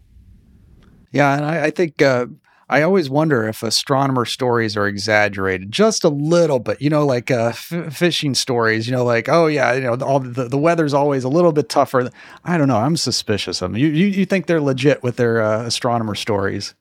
Yeah, 1.10 1.34
and 1.34 1.44
I, 1.46 1.64
I 1.64 1.70
think 1.70 2.02
uh, 2.02 2.26
I 2.68 2.82
always 2.82 3.08
wonder 3.08 3.48
if 3.48 3.62
astronomer 3.62 4.26
stories 4.26 4.76
are 4.76 4.86
exaggerated 4.86 5.72
just 5.72 6.04
a 6.04 6.10
little 6.10 6.58
bit. 6.58 6.82
You 6.82 6.90
know, 6.90 7.06
like 7.06 7.30
uh, 7.30 7.54
f- 7.54 7.94
fishing 7.94 8.34
stories. 8.34 8.86
You 8.86 8.92
know, 8.92 9.06
like 9.06 9.30
oh 9.30 9.46
yeah, 9.46 9.72
you 9.72 9.80
know, 9.80 9.94
all 10.04 10.20
the, 10.20 10.46
the 10.46 10.58
weather's 10.58 10.92
always 10.92 11.24
a 11.24 11.30
little 11.30 11.52
bit 11.52 11.70
tougher. 11.70 12.10
I 12.44 12.58
don't 12.58 12.68
know. 12.68 12.76
I'm 12.76 12.98
suspicious 12.98 13.62
of 13.62 13.72
them. 13.72 13.80
You 13.80 13.88
you, 13.88 14.06
you 14.08 14.26
think 14.26 14.44
they're 14.44 14.60
legit 14.60 15.02
with 15.02 15.16
their 15.16 15.40
uh, 15.40 15.62
astronomer 15.62 16.14
stories? 16.14 16.74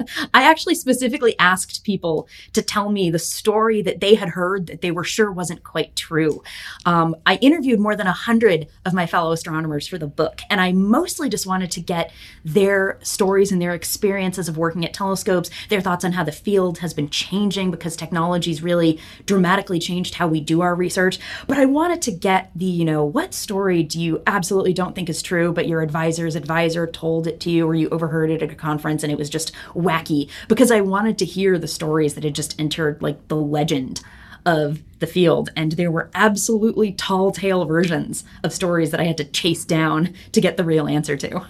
I 0.34 0.42
actually 0.42 0.74
specifically 0.74 1.38
asked 1.38 1.84
people 1.84 2.28
to 2.52 2.62
tell 2.62 2.90
me 2.90 3.10
the 3.10 3.18
story 3.18 3.82
that 3.82 4.00
they 4.00 4.14
had 4.14 4.30
heard 4.30 4.66
that 4.68 4.80
they 4.80 4.90
were 4.90 5.04
sure 5.04 5.30
wasn't 5.30 5.62
quite 5.62 5.96
true. 5.96 6.42
Um, 6.84 7.16
I 7.26 7.36
interviewed 7.36 7.80
more 7.80 7.96
than 7.96 8.06
a 8.06 8.12
hundred 8.12 8.68
of 8.84 8.92
my 8.92 9.06
fellow 9.06 9.32
astronomers 9.32 9.86
for 9.86 9.98
the 9.98 10.06
book, 10.06 10.42
and 10.50 10.60
I 10.60 10.72
mostly 10.72 11.28
just 11.28 11.46
wanted 11.46 11.70
to 11.72 11.80
get 11.80 12.12
their 12.44 12.98
stories 13.02 13.52
and 13.52 13.60
their 13.60 13.74
experiences 13.74 14.48
of 14.48 14.56
working 14.56 14.84
at 14.84 14.94
telescopes, 14.94 15.50
their 15.68 15.80
thoughts 15.80 16.04
on 16.04 16.12
how 16.12 16.24
the 16.24 16.32
field 16.32 16.78
has 16.78 16.94
been 16.94 17.08
changing 17.10 17.70
because 17.70 17.96
technology's 17.96 18.62
really 18.62 18.98
dramatically 19.26 19.78
changed 19.78 20.14
how 20.14 20.28
we 20.28 20.40
do 20.40 20.60
our 20.60 20.74
research. 20.74 21.18
But 21.46 21.58
I 21.58 21.66
wanted 21.66 22.02
to 22.02 22.12
get 22.12 22.50
the, 22.54 22.64
you 22.64 22.84
know, 22.84 23.04
what 23.04 23.34
story 23.34 23.82
do 23.82 24.00
you 24.00 24.22
absolutely 24.26 24.72
don't 24.72 24.94
think 24.94 25.08
is 25.08 25.22
true, 25.22 25.52
but 25.52 25.68
your 25.68 25.82
advisor's 25.82 26.36
advisor 26.36 26.86
told 26.86 27.26
it 27.26 27.40
to 27.40 27.50
you 27.50 27.66
or 27.66 27.74
you 27.74 27.88
overheard 27.90 28.30
it 28.30 28.42
at 28.42 28.50
a 28.50 28.54
conference 28.54 29.02
and 29.02 29.12
it 29.12 29.18
was 29.18 29.30
just 29.30 29.52
wacky 29.90 30.28
because 30.48 30.70
I 30.70 30.80
wanted 30.80 31.18
to 31.18 31.24
hear 31.24 31.58
the 31.58 31.68
stories 31.68 32.14
that 32.14 32.24
had 32.24 32.34
just 32.34 32.58
entered 32.60 33.02
like 33.02 33.28
the 33.28 33.36
legend 33.36 34.00
of 34.46 34.82
the 35.00 35.06
field. 35.06 35.50
And 35.56 35.72
there 35.72 35.90
were 35.90 36.10
absolutely 36.14 36.92
tall 36.92 37.30
tale 37.30 37.64
versions 37.64 38.24
of 38.42 38.52
stories 38.52 38.90
that 38.90 39.00
I 39.00 39.04
had 39.04 39.18
to 39.18 39.24
chase 39.24 39.64
down 39.64 40.14
to 40.32 40.40
get 40.40 40.56
the 40.56 40.64
real 40.64 40.86
answer 40.86 41.16
to. 41.18 41.46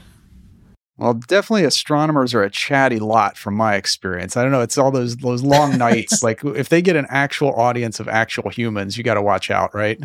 Well, 0.96 1.14
definitely 1.14 1.64
astronomers 1.64 2.34
are 2.34 2.42
a 2.42 2.50
chatty 2.50 2.98
lot 2.98 3.38
from 3.38 3.54
my 3.54 3.76
experience. 3.76 4.36
I 4.36 4.42
don't 4.42 4.52
know, 4.52 4.60
it's 4.60 4.76
all 4.76 4.90
those 4.90 5.16
those 5.16 5.42
long 5.42 5.78
nights. 5.78 6.22
like 6.22 6.44
if 6.44 6.68
they 6.68 6.82
get 6.82 6.96
an 6.96 7.06
actual 7.08 7.54
audience 7.54 8.00
of 8.00 8.08
actual 8.08 8.50
humans, 8.50 8.98
you 8.98 9.04
got 9.04 9.14
to 9.14 9.22
watch 9.22 9.50
out, 9.50 9.74
right? 9.74 9.98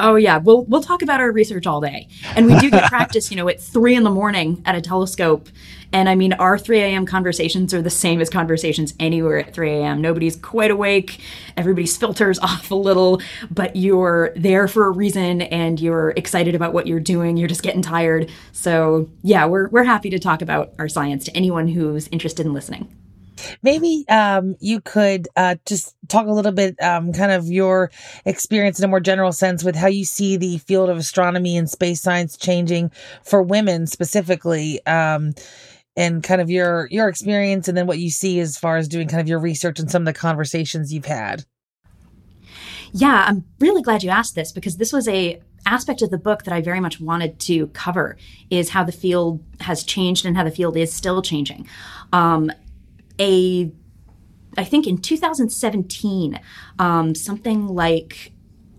Oh 0.00 0.16
yeah, 0.16 0.38
we'll 0.38 0.64
we'll 0.64 0.82
talk 0.82 1.02
about 1.02 1.20
our 1.20 1.30
research 1.30 1.66
all 1.66 1.80
day, 1.80 2.08
and 2.34 2.46
we 2.46 2.58
do 2.58 2.70
get 2.70 2.84
practice. 2.88 3.30
You 3.30 3.36
know, 3.36 3.48
at 3.48 3.60
three 3.60 3.94
in 3.94 4.02
the 4.02 4.10
morning 4.10 4.62
at 4.64 4.74
a 4.74 4.80
telescope, 4.80 5.48
and 5.92 6.08
I 6.08 6.14
mean, 6.14 6.32
our 6.34 6.58
3 6.58 6.80
a.m. 6.80 7.06
conversations 7.06 7.74
are 7.74 7.82
the 7.82 7.90
same 7.90 8.20
as 8.20 8.30
conversations 8.30 8.94
anywhere 9.00 9.38
at 9.38 9.52
3 9.52 9.70
a.m. 9.70 10.00
Nobody's 10.00 10.36
quite 10.36 10.70
awake, 10.70 11.20
everybody's 11.56 11.96
filters 11.96 12.38
off 12.42 12.70
a 12.70 12.74
little, 12.74 13.20
but 13.50 13.76
you're 13.76 14.32
there 14.36 14.68
for 14.68 14.86
a 14.86 14.90
reason, 14.90 15.42
and 15.42 15.80
you're 15.80 16.10
excited 16.16 16.54
about 16.54 16.72
what 16.72 16.86
you're 16.86 17.00
doing. 17.00 17.36
You're 17.36 17.48
just 17.48 17.62
getting 17.62 17.82
tired. 17.82 18.30
So 18.52 19.08
yeah, 19.22 19.46
we're 19.46 19.68
we're 19.68 19.84
happy 19.84 20.10
to 20.10 20.18
talk 20.18 20.42
about 20.42 20.72
our 20.78 20.88
science 20.88 21.24
to 21.24 21.36
anyone 21.36 21.68
who's 21.68 22.08
interested 22.08 22.46
in 22.46 22.52
listening. 22.52 22.99
Maybe 23.62 24.04
um, 24.08 24.56
you 24.60 24.80
could 24.80 25.28
uh, 25.36 25.56
just 25.66 25.94
talk 26.08 26.26
a 26.26 26.32
little 26.32 26.52
bit, 26.52 26.80
um, 26.82 27.12
kind 27.12 27.32
of 27.32 27.46
your 27.46 27.90
experience 28.24 28.78
in 28.78 28.84
a 28.84 28.88
more 28.88 29.00
general 29.00 29.32
sense 29.32 29.64
with 29.64 29.76
how 29.76 29.88
you 29.88 30.04
see 30.04 30.36
the 30.36 30.58
field 30.58 30.90
of 30.90 30.96
astronomy 30.96 31.56
and 31.56 31.68
space 31.68 32.00
science 32.00 32.36
changing 32.36 32.90
for 33.22 33.42
women 33.42 33.86
specifically. 33.86 34.84
Um, 34.86 35.32
and 35.96 36.22
kind 36.22 36.40
of 36.40 36.50
your 36.50 36.88
your 36.90 37.08
experience 37.08 37.68
and 37.68 37.76
then 37.76 37.86
what 37.86 37.98
you 37.98 38.10
see 38.10 38.40
as 38.40 38.56
far 38.56 38.76
as 38.76 38.88
doing 38.88 39.08
kind 39.08 39.20
of 39.20 39.28
your 39.28 39.38
research 39.38 39.78
and 39.78 39.90
some 39.90 40.02
of 40.02 40.06
the 40.06 40.18
conversations 40.18 40.92
you've 40.92 41.04
had 41.04 41.44
yeah 42.92 43.24
i'm 43.28 43.44
really 43.58 43.82
glad 43.82 44.02
you 44.02 44.10
asked 44.10 44.34
this 44.34 44.52
because 44.52 44.76
this 44.76 44.92
was 44.92 45.08
a 45.08 45.40
aspect 45.66 46.00
of 46.00 46.10
the 46.10 46.18
book 46.18 46.44
that 46.44 46.54
i 46.54 46.60
very 46.60 46.80
much 46.80 47.00
wanted 47.00 47.38
to 47.38 47.66
cover 47.68 48.16
is 48.50 48.70
how 48.70 48.84
the 48.84 48.92
field 48.92 49.44
has 49.60 49.82
changed 49.82 50.24
and 50.24 50.36
how 50.36 50.44
the 50.44 50.50
field 50.50 50.76
is 50.76 50.92
still 50.92 51.20
changing 51.22 51.68
um, 52.12 52.50
a 53.20 53.70
I 54.58 54.64
think 54.64 54.86
in 54.88 54.98
2017, 54.98 56.40
um, 56.80 57.14
something 57.14 57.68
like 57.68 58.32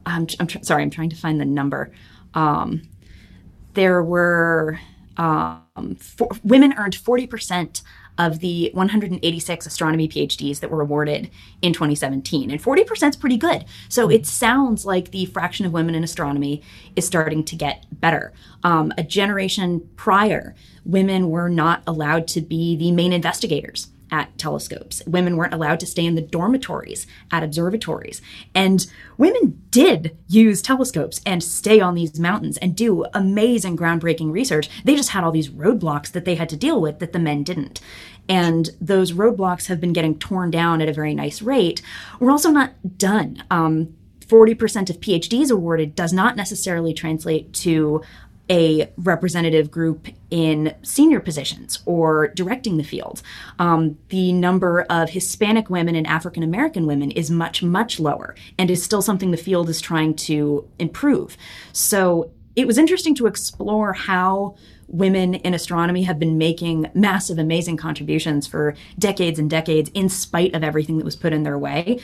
I'm, 0.06 0.28
I'm 0.40 0.48
tr- 0.48 0.64
sorry, 0.64 0.84
I'm 0.84 0.90
trying 0.90 1.12
to 1.12 1.16
find 1.16 1.40
the 1.40 1.46
number. 1.46 1.92
Um, 2.34 2.82
there 3.74 4.04
were 4.04 4.80
um, 5.16 5.96
for, 5.98 6.28
women 6.44 6.74
earned 6.78 6.96
40 6.96 7.28
percent 7.28 7.82
of 8.18 8.40
the 8.40 8.70
186 8.74 9.66
astronomy 9.66 10.08
PhDs 10.08 10.60
that 10.60 10.70
were 10.70 10.82
awarded 10.82 11.32
in 11.62 11.74
2017. 11.74 12.52
And 12.52 12.62
40% 12.62 13.10
is 13.10 13.16
pretty 13.16 13.38
good. 13.38 13.66
So 13.90 14.12
it 14.12 14.28
sounds 14.28 14.86
like 14.86 15.12
the 15.12 15.26
fraction 15.26 15.66
of 15.66 15.72
women 15.72 15.96
in 15.96 16.04
astronomy 16.04 16.62
is 16.96 17.08
starting 17.08 17.44
to 17.46 17.56
get 17.56 17.86
better. 17.92 18.34
Um, 18.64 18.94
a 18.98 19.04
generation 19.04 19.90
prior, 19.96 20.56
women 20.86 21.30
were 21.30 21.50
not 21.50 21.84
allowed 21.88 22.28
to 22.30 22.42
be 22.42 22.76
the 22.76 22.92
main 22.92 23.14
investigators 23.14 23.88
at 24.12 24.38
telescopes. 24.38 25.02
Women 25.08 25.38
weren't 25.38 25.54
allowed 25.54 25.80
to 25.80 25.86
stay 25.86 26.06
in 26.06 26.16
the 26.16 26.22
dormitories 26.22 27.08
at 27.32 27.44
observatories. 27.44 28.22
And 28.54 28.86
women 29.18 29.62
did 29.70 30.18
use 30.28 30.62
telescopes 30.62 31.22
and 31.26 31.44
stay 31.44 31.80
on 31.80 31.96
these 31.96 32.20
mountains 32.20 32.58
and 32.58 32.76
do 32.76 33.06
amazing 33.14 33.78
groundbreaking 33.78 34.32
research. 34.32 34.70
They 34.84 34.96
just 34.96 35.10
had 35.10 35.24
all 35.24 35.32
these 35.32 35.50
roadblocks 35.50 36.12
that 36.12 36.26
they 36.26 36.36
had 36.36 36.50
to 36.50 36.58
deal 36.58 36.82
with 36.82 37.00
that 37.00 37.14
the 37.14 37.20
men 37.20 37.44
didn't. 37.44 37.80
And 38.28 38.70
those 38.80 39.14
roadblocks 39.14 39.68
have 39.68 39.82
been 39.82 39.94
getting 39.94 40.20
torn 40.20 40.52
down 40.52 40.82
at 40.82 40.90
a 40.90 40.94
very 40.94 41.14
nice 41.14 41.42
rate. 41.42 41.82
We're 42.20 42.32
also 42.32 42.52
not 42.52 42.98
done. 42.98 43.44
Um, 43.50 43.96
40% 44.32 44.90
of 44.90 45.02
PhDs 45.02 45.52
awarded 45.52 45.94
does 45.94 46.14
not 46.14 46.38
necessarily 46.38 46.94
translate 46.94 47.52
to 47.54 48.02
a 48.52 48.92
representative 48.98 49.72
group 49.72 50.10
in 50.30 50.76
senior 50.84 51.22
positions 51.22 51.80
or 51.86 52.28
directing 52.36 52.76
the 52.76 52.84
field. 52.84 53.22
Um, 53.60 53.98
the 54.10 54.34
number 54.34 54.82
of 54.90 55.12
Hispanic 55.12 55.70
women 55.70 55.96
and 55.96 56.06
African 56.06 56.44
American 56.44 56.86
women 56.86 57.12
is 57.12 57.32
much, 57.32 57.64
much 57.64 57.98
lower 58.00 58.36
and 58.60 58.70
is 58.70 58.84
still 58.84 59.02
something 59.02 59.32
the 59.32 59.38
field 59.38 59.70
is 59.70 59.80
trying 59.80 60.16
to 60.16 60.68
improve. 60.80 61.38
So 61.72 62.32
it 62.58 62.68
was 62.68 62.78
interesting 62.78 63.16
to 63.16 63.28
explore 63.28 63.94
how 63.94 64.56
women 64.90 65.36
in 65.36 65.54
astronomy 65.54 66.04
have 66.04 66.20
been 66.20 66.38
making 66.38 66.92
massive, 66.94 67.38
amazing 67.38 67.78
contributions 67.78 68.46
for 68.46 68.76
decades 69.00 69.40
and 69.40 69.50
decades 69.50 69.90
in 69.94 70.10
spite 70.10 70.54
of 70.54 70.62
everything 70.62 70.98
that 70.98 71.06
was 71.06 71.16
put 71.16 71.32
in 71.32 71.44
their 71.44 71.58
way. 71.58 71.98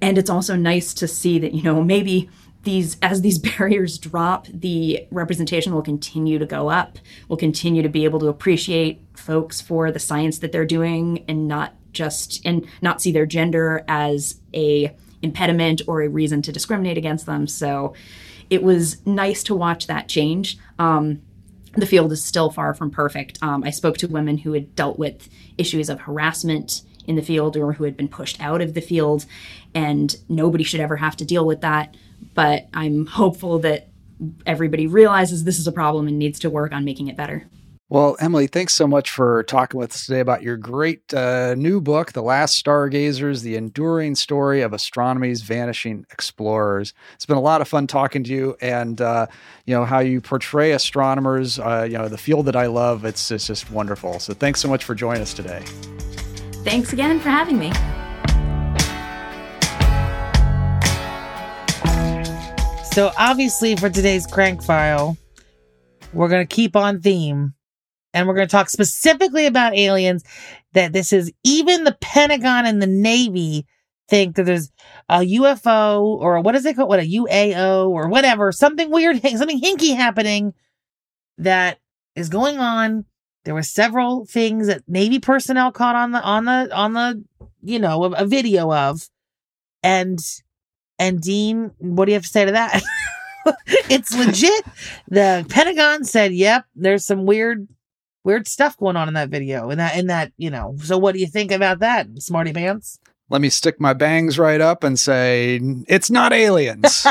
And 0.00 0.16
it's 0.16 0.30
also 0.30 0.54
nice 0.54 0.94
to 0.94 1.08
see 1.08 1.40
that, 1.40 1.52
you 1.52 1.64
know, 1.64 1.82
maybe 1.82 2.30
these 2.68 2.96
as 3.02 3.22
these 3.22 3.38
barriers 3.56 3.98
drop 3.98 4.46
the 4.52 5.06
representation 5.10 5.74
will 5.74 5.82
continue 5.82 6.38
to 6.38 6.46
go 6.46 6.68
up 6.68 6.98
we'll 7.28 7.36
continue 7.36 7.82
to 7.82 7.88
be 7.88 8.04
able 8.04 8.18
to 8.18 8.28
appreciate 8.28 9.00
folks 9.14 9.60
for 9.60 9.90
the 9.90 9.98
science 9.98 10.38
that 10.38 10.52
they're 10.52 10.64
doing 10.64 11.24
and 11.28 11.48
not 11.48 11.74
just 11.92 12.44
and 12.44 12.66
not 12.82 13.00
see 13.00 13.10
their 13.10 13.26
gender 13.26 13.84
as 13.88 14.40
a 14.54 14.94
impediment 15.22 15.82
or 15.88 16.02
a 16.02 16.08
reason 16.08 16.42
to 16.42 16.52
discriminate 16.52 16.98
against 16.98 17.26
them 17.26 17.46
so 17.46 17.94
it 18.50 18.62
was 18.62 19.04
nice 19.06 19.42
to 19.44 19.54
watch 19.54 19.86
that 19.86 20.08
change. 20.08 20.58
Um, 20.78 21.22
the 21.74 21.86
field 21.86 22.12
is 22.12 22.24
still 22.24 22.50
far 22.50 22.74
from 22.74 22.90
perfect. 22.90 23.42
Um, 23.42 23.62
I 23.62 23.70
spoke 23.70 23.98
to 23.98 24.08
women 24.08 24.38
who 24.38 24.52
had 24.52 24.74
dealt 24.74 24.98
with 24.98 25.28
issues 25.58 25.88
of 25.88 26.00
harassment 26.00 26.82
in 27.06 27.16
the 27.16 27.22
field 27.22 27.56
or 27.56 27.74
who 27.74 27.84
had 27.84 27.96
been 27.96 28.08
pushed 28.08 28.40
out 28.40 28.60
of 28.60 28.74
the 28.74 28.80
field, 28.80 29.26
and 29.74 30.16
nobody 30.28 30.64
should 30.64 30.80
ever 30.80 30.96
have 30.96 31.16
to 31.16 31.24
deal 31.24 31.46
with 31.46 31.60
that. 31.60 31.94
But 32.34 32.68
I'm 32.74 33.06
hopeful 33.06 33.58
that 33.60 33.88
everybody 34.46 34.86
realizes 34.86 35.44
this 35.44 35.58
is 35.58 35.66
a 35.66 35.72
problem 35.72 36.08
and 36.08 36.18
needs 36.18 36.38
to 36.40 36.50
work 36.50 36.72
on 36.72 36.84
making 36.84 37.08
it 37.08 37.16
better. 37.16 37.48
Well, 37.90 38.18
Emily, 38.20 38.48
thanks 38.48 38.74
so 38.74 38.86
much 38.86 39.10
for 39.10 39.44
talking 39.44 39.80
with 39.80 39.92
us 39.92 40.04
today 40.04 40.20
about 40.20 40.42
your 40.42 40.58
great 40.58 41.14
uh, 41.14 41.54
new 41.54 41.80
book, 41.80 42.12
The 42.12 42.22
Last 42.22 42.62
Stargazers 42.62 43.40
The 43.40 43.56
Enduring 43.56 44.14
Story 44.14 44.60
of 44.60 44.74
Astronomy's 44.74 45.40
Vanishing 45.40 46.04
Explorers. 46.10 46.92
It's 47.14 47.24
been 47.24 47.38
a 47.38 47.40
lot 47.40 47.62
of 47.62 47.68
fun 47.68 47.86
talking 47.86 48.24
to 48.24 48.30
you 48.30 48.56
and, 48.60 49.00
uh, 49.00 49.26
you 49.64 49.74
know, 49.74 49.86
how 49.86 50.00
you 50.00 50.20
portray 50.20 50.72
astronomers, 50.72 51.58
uh, 51.58 51.86
you 51.90 51.96
know, 51.96 52.08
the 52.08 52.18
field 52.18 52.44
that 52.44 52.56
I 52.56 52.66
love. 52.66 53.06
It's, 53.06 53.30
it's 53.30 53.46
just 53.46 53.70
wonderful. 53.70 54.18
So 54.18 54.34
thanks 54.34 54.60
so 54.60 54.68
much 54.68 54.84
for 54.84 54.94
joining 54.94 55.22
us 55.22 55.32
today. 55.32 55.62
Thanks 56.64 56.92
again 56.92 57.18
for 57.20 57.30
having 57.30 57.58
me. 57.58 57.72
So 62.98 63.12
obviously 63.16 63.76
for 63.76 63.88
today's 63.88 64.26
crank 64.26 64.60
file, 64.60 65.16
we're 66.12 66.28
going 66.28 66.44
to 66.44 66.52
keep 66.52 66.74
on 66.74 67.00
theme 67.00 67.54
and 68.12 68.26
we're 68.26 68.34
going 68.34 68.48
to 68.48 68.50
talk 68.50 68.68
specifically 68.68 69.46
about 69.46 69.76
aliens 69.76 70.24
that 70.72 70.92
this 70.92 71.12
is 71.12 71.32
even 71.44 71.84
the 71.84 71.96
Pentagon 72.00 72.66
and 72.66 72.82
the 72.82 72.88
Navy 72.88 73.68
think 74.08 74.34
that 74.34 74.46
there's 74.46 74.72
a 75.08 75.18
UFO 75.18 76.00
or 76.02 76.40
what 76.40 76.56
is 76.56 76.66
it 76.66 76.74
called? 76.74 76.88
What 76.88 76.98
a 76.98 77.08
UAO 77.08 77.88
or 77.88 78.08
whatever, 78.08 78.50
something 78.50 78.90
weird, 78.90 79.22
something 79.36 79.60
hinky 79.60 79.94
happening 79.94 80.52
that 81.36 81.78
is 82.16 82.28
going 82.28 82.58
on. 82.58 83.04
There 83.44 83.54
were 83.54 83.62
several 83.62 84.26
things 84.26 84.66
that 84.66 84.82
Navy 84.88 85.20
personnel 85.20 85.70
caught 85.70 85.94
on 85.94 86.10
the, 86.10 86.20
on 86.20 86.46
the, 86.46 86.74
on 86.74 86.94
the, 86.94 87.24
you 87.62 87.78
know, 87.78 88.02
a, 88.02 88.10
a 88.24 88.26
video 88.26 88.72
of. 88.72 89.08
And, 89.84 90.18
and 90.98 91.20
Dean, 91.20 91.72
what 91.78 92.06
do 92.06 92.12
you 92.12 92.16
have 92.16 92.24
to 92.24 92.28
say 92.28 92.44
to 92.44 92.52
that? 92.52 92.82
it's 93.88 94.16
legit. 94.16 94.64
The 95.08 95.46
Pentagon 95.48 96.04
said, 96.04 96.32
"Yep, 96.32 96.64
there's 96.74 97.04
some 97.04 97.24
weird, 97.26 97.68
weird 98.24 98.46
stuff 98.46 98.76
going 98.76 98.96
on 98.96 99.08
in 99.08 99.14
that 99.14 99.28
video." 99.28 99.70
And 99.70 99.80
that, 99.80 99.96
in 99.96 100.08
that, 100.08 100.32
you 100.36 100.50
know. 100.50 100.76
So, 100.82 100.98
what 100.98 101.14
do 101.14 101.20
you 101.20 101.26
think 101.26 101.52
about 101.52 101.80
that, 101.80 102.06
Smarty 102.20 102.52
Pants? 102.52 102.98
Let 103.30 103.40
me 103.42 103.50
stick 103.50 103.78
my 103.78 103.92
bangs 103.92 104.38
right 104.38 104.60
up 104.60 104.82
and 104.82 104.98
say, 104.98 105.60
it's 105.86 106.10
not 106.10 106.32
aliens. 106.32 107.06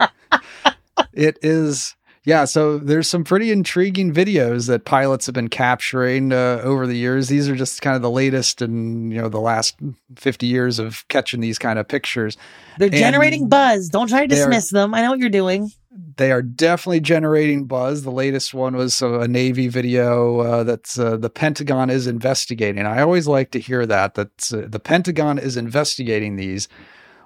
it 1.12 1.38
is 1.42 1.96
yeah, 2.24 2.44
so 2.44 2.76
there's 2.76 3.08
some 3.08 3.24
pretty 3.24 3.50
intriguing 3.50 4.12
videos 4.12 4.66
that 4.68 4.84
pilots 4.84 5.24
have 5.24 5.34
been 5.34 5.48
capturing 5.48 6.32
uh, 6.32 6.60
over 6.62 6.86
the 6.86 6.96
years. 6.96 7.28
These 7.28 7.48
are 7.48 7.56
just 7.56 7.80
kind 7.80 7.96
of 7.96 8.02
the 8.02 8.10
latest 8.10 8.60
and 8.60 9.10
you 9.10 9.22
know 9.22 9.30
the 9.30 9.40
last 9.40 9.76
50 10.16 10.46
years 10.46 10.78
of 10.78 11.06
catching 11.08 11.40
these 11.40 11.58
kind 11.58 11.78
of 11.78 11.88
pictures. 11.88 12.36
They're 12.76 12.88
and 12.88 12.96
generating 12.96 13.48
buzz. 13.48 13.88
Don't 13.88 14.08
try 14.08 14.20
to 14.20 14.26
dismiss 14.26 14.70
are, 14.72 14.80
them. 14.80 14.94
I 14.94 15.00
know 15.00 15.10
what 15.10 15.18
you're 15.18 15.30
doing. 15.30 15.70
They 16.16 16.30
are 16.30 16.42
definitely 16.42 17.00
generating 17.00 17.64
buzz. 17.64 18.02
The 18.02 18.12
latest 18.12 18.52
one 18.52 18.76
was 18.76 19.00
a 19.00 19.26
Navy 19.26 19.68
video 19.68 20.40
uh, 20.40 20.64
that's 20.64 20.98
uh, 20.98 21.16
the 21.16 21.30
Pentagon 21.30 21.88
is 21.88 22.06
investigating. 22.06 22.84
I 22.84 23.00
always 23.00 23.28
like 23.28 23.50
to 23.52 23.58
hear 23.58 23.86
that 23.86 24.14
that 24.16 24.52
uh, 24.52 24.68
the 24.68 24.80
Pentagon 24.80 25.38
is 25.38 25.56
investigating 25.56 26.36
these 26.36 26.68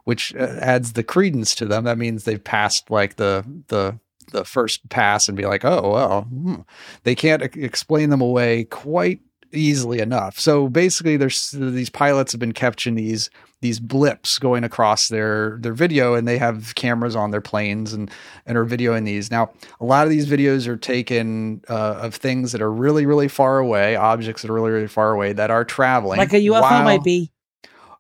which 0.04 0.34
uh, 0.34 0.56
adds 0.60 0.92
the 0.92 1.02
credence 1.02 1.54
to 1.54 1.64
them. 1.64 1.84
That 1.84 1.98
means 1.98 2.24
they've 2.24 2.42
passed 2.42 2.90
like 2.90 3.16
the 3.16 3.44
the 3.68 3.98
the 4.32 4.44
first 4.44 4.88
pass 4.88 5.28
and 5.28 5.36
be 5.36 5.46
like, 5.46 5.64
oh, 5.64 5.90
well, 5.92 6.22
hmm. 6.22 6.60
they 7.04 7.14
can't 7.14 7.42
explain 7.42 8.10
them 8.10 8.20
away 8.20 8.64
quite 8.64 9.20
easily 9.54 10.00
enough. 10.00 10.38
So 10.38 10.68
basically, 10.68 11.16
there's 11.16 11.50
these 11.52 11.90
pilots 11.90 12.32
have 12.32 12.40
been 12.40 12.52
catching 12.52 12.94
these 12.94 13.30
these 13.60 13.80
blips 13.80 14.38
going 14.38 14.64
across 14.64 15.08
their 15.08 15.58
their 15.60 15.72
video, 15.72 16.14
and 16.14 16.28
they 16.28 16.38
have 16.38 16.74
cameras 16.74 17.16
on 17.16 17.30
their 17.30 17.40
planes 17.40 17.92
and 17.92 18.10
and 18.46 18.58
are 18.58 18.66
videoing 18.66 19.04
these. 19.04 19.30
Now, 19.30 19.50
a 19.80 19.84
lot 19.84 20.04
of 20.04 20.10
these 20.10 20.26
videos 20.26 20.66
are 20.66 20.76
taken 20.76 21.62
uh, 21.68 21.98
of 22.02 22.14
things 22.14 22.52
that 22.52 22.60
are 22.60 22.72
really 22.72 23.06
really 23.06 23.28
far 23.28 23.58
away, 23.58 23.96
objects 23.96 24.42
that 24.42 24.50
are 24.50 24.54
really 24.54 24.70
really 24.70 24.88
far 24.88 25.12
away 25.12 25.32
that 25.32 25.50
are 25.50 25.64
traveling, 25.64 26.18
like 26.18 26.32
a 26.32 26.40
UFO 26.40 26.60
while, 26.60 26.84
might 26.84 27.04
be. 27.04 27.30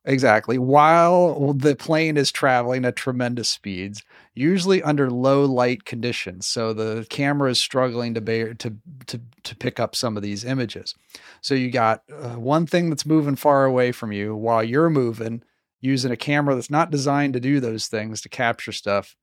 Exactly. 0.04 0.58
While 0.58 1.54
the 1.54 1.74
plane 1.76 2.18
is 2.18 2.30
traveling 2.30 2.84
at 2.84 2.94
tremendous 2.94 3.48
speeds, 3.48 4.02
usually 4.34 4.82
under 4.82 5.10
low 5.10 5.44
light 5.44 5.84
conditions. 5.84 6.46
So 6.46 6.72
the 6.72 7.06
camera 7.08 7.50
is 7.50 7.60
struggling 7.60 8.14
to 8.14 8.20
bear 8.20 8.54
to 8.54 8.76
to 9.06 9.20
to 9.44 9.56
pick 9.56 9.78
up 9.78 9.94
some 9.94 10.16
of 10.16 10.22
these 10.22 10.44
images. 10.44 10.94
So 11.40 11.54
you 11.54 11.70
got 11.70 12.02
uh, 12.12 12.34
one 12.38 12.66
thing 12.66 12.90
that's 12.90 13.06
moving 13.06 13.36
far 13.36 13.64
away 13.64 13.92
from 13.92 14.12
you 14.12 14.34
while 14.34 14.62
you're 14.62 14.90
moving 14.90 15.42
using 15.80 16.10
a 16.10 16.16
camera 16.16 16.54
that's 16.54 16.70
not 16.70 16.90
designed 16.90 17.34
to 17.34 17.40
do 17.40 17.60
those 17.60 17.86
things 17.86 18.22
to 18.22 18.28
capture 18.28 18.72
stuff 18.72 19.16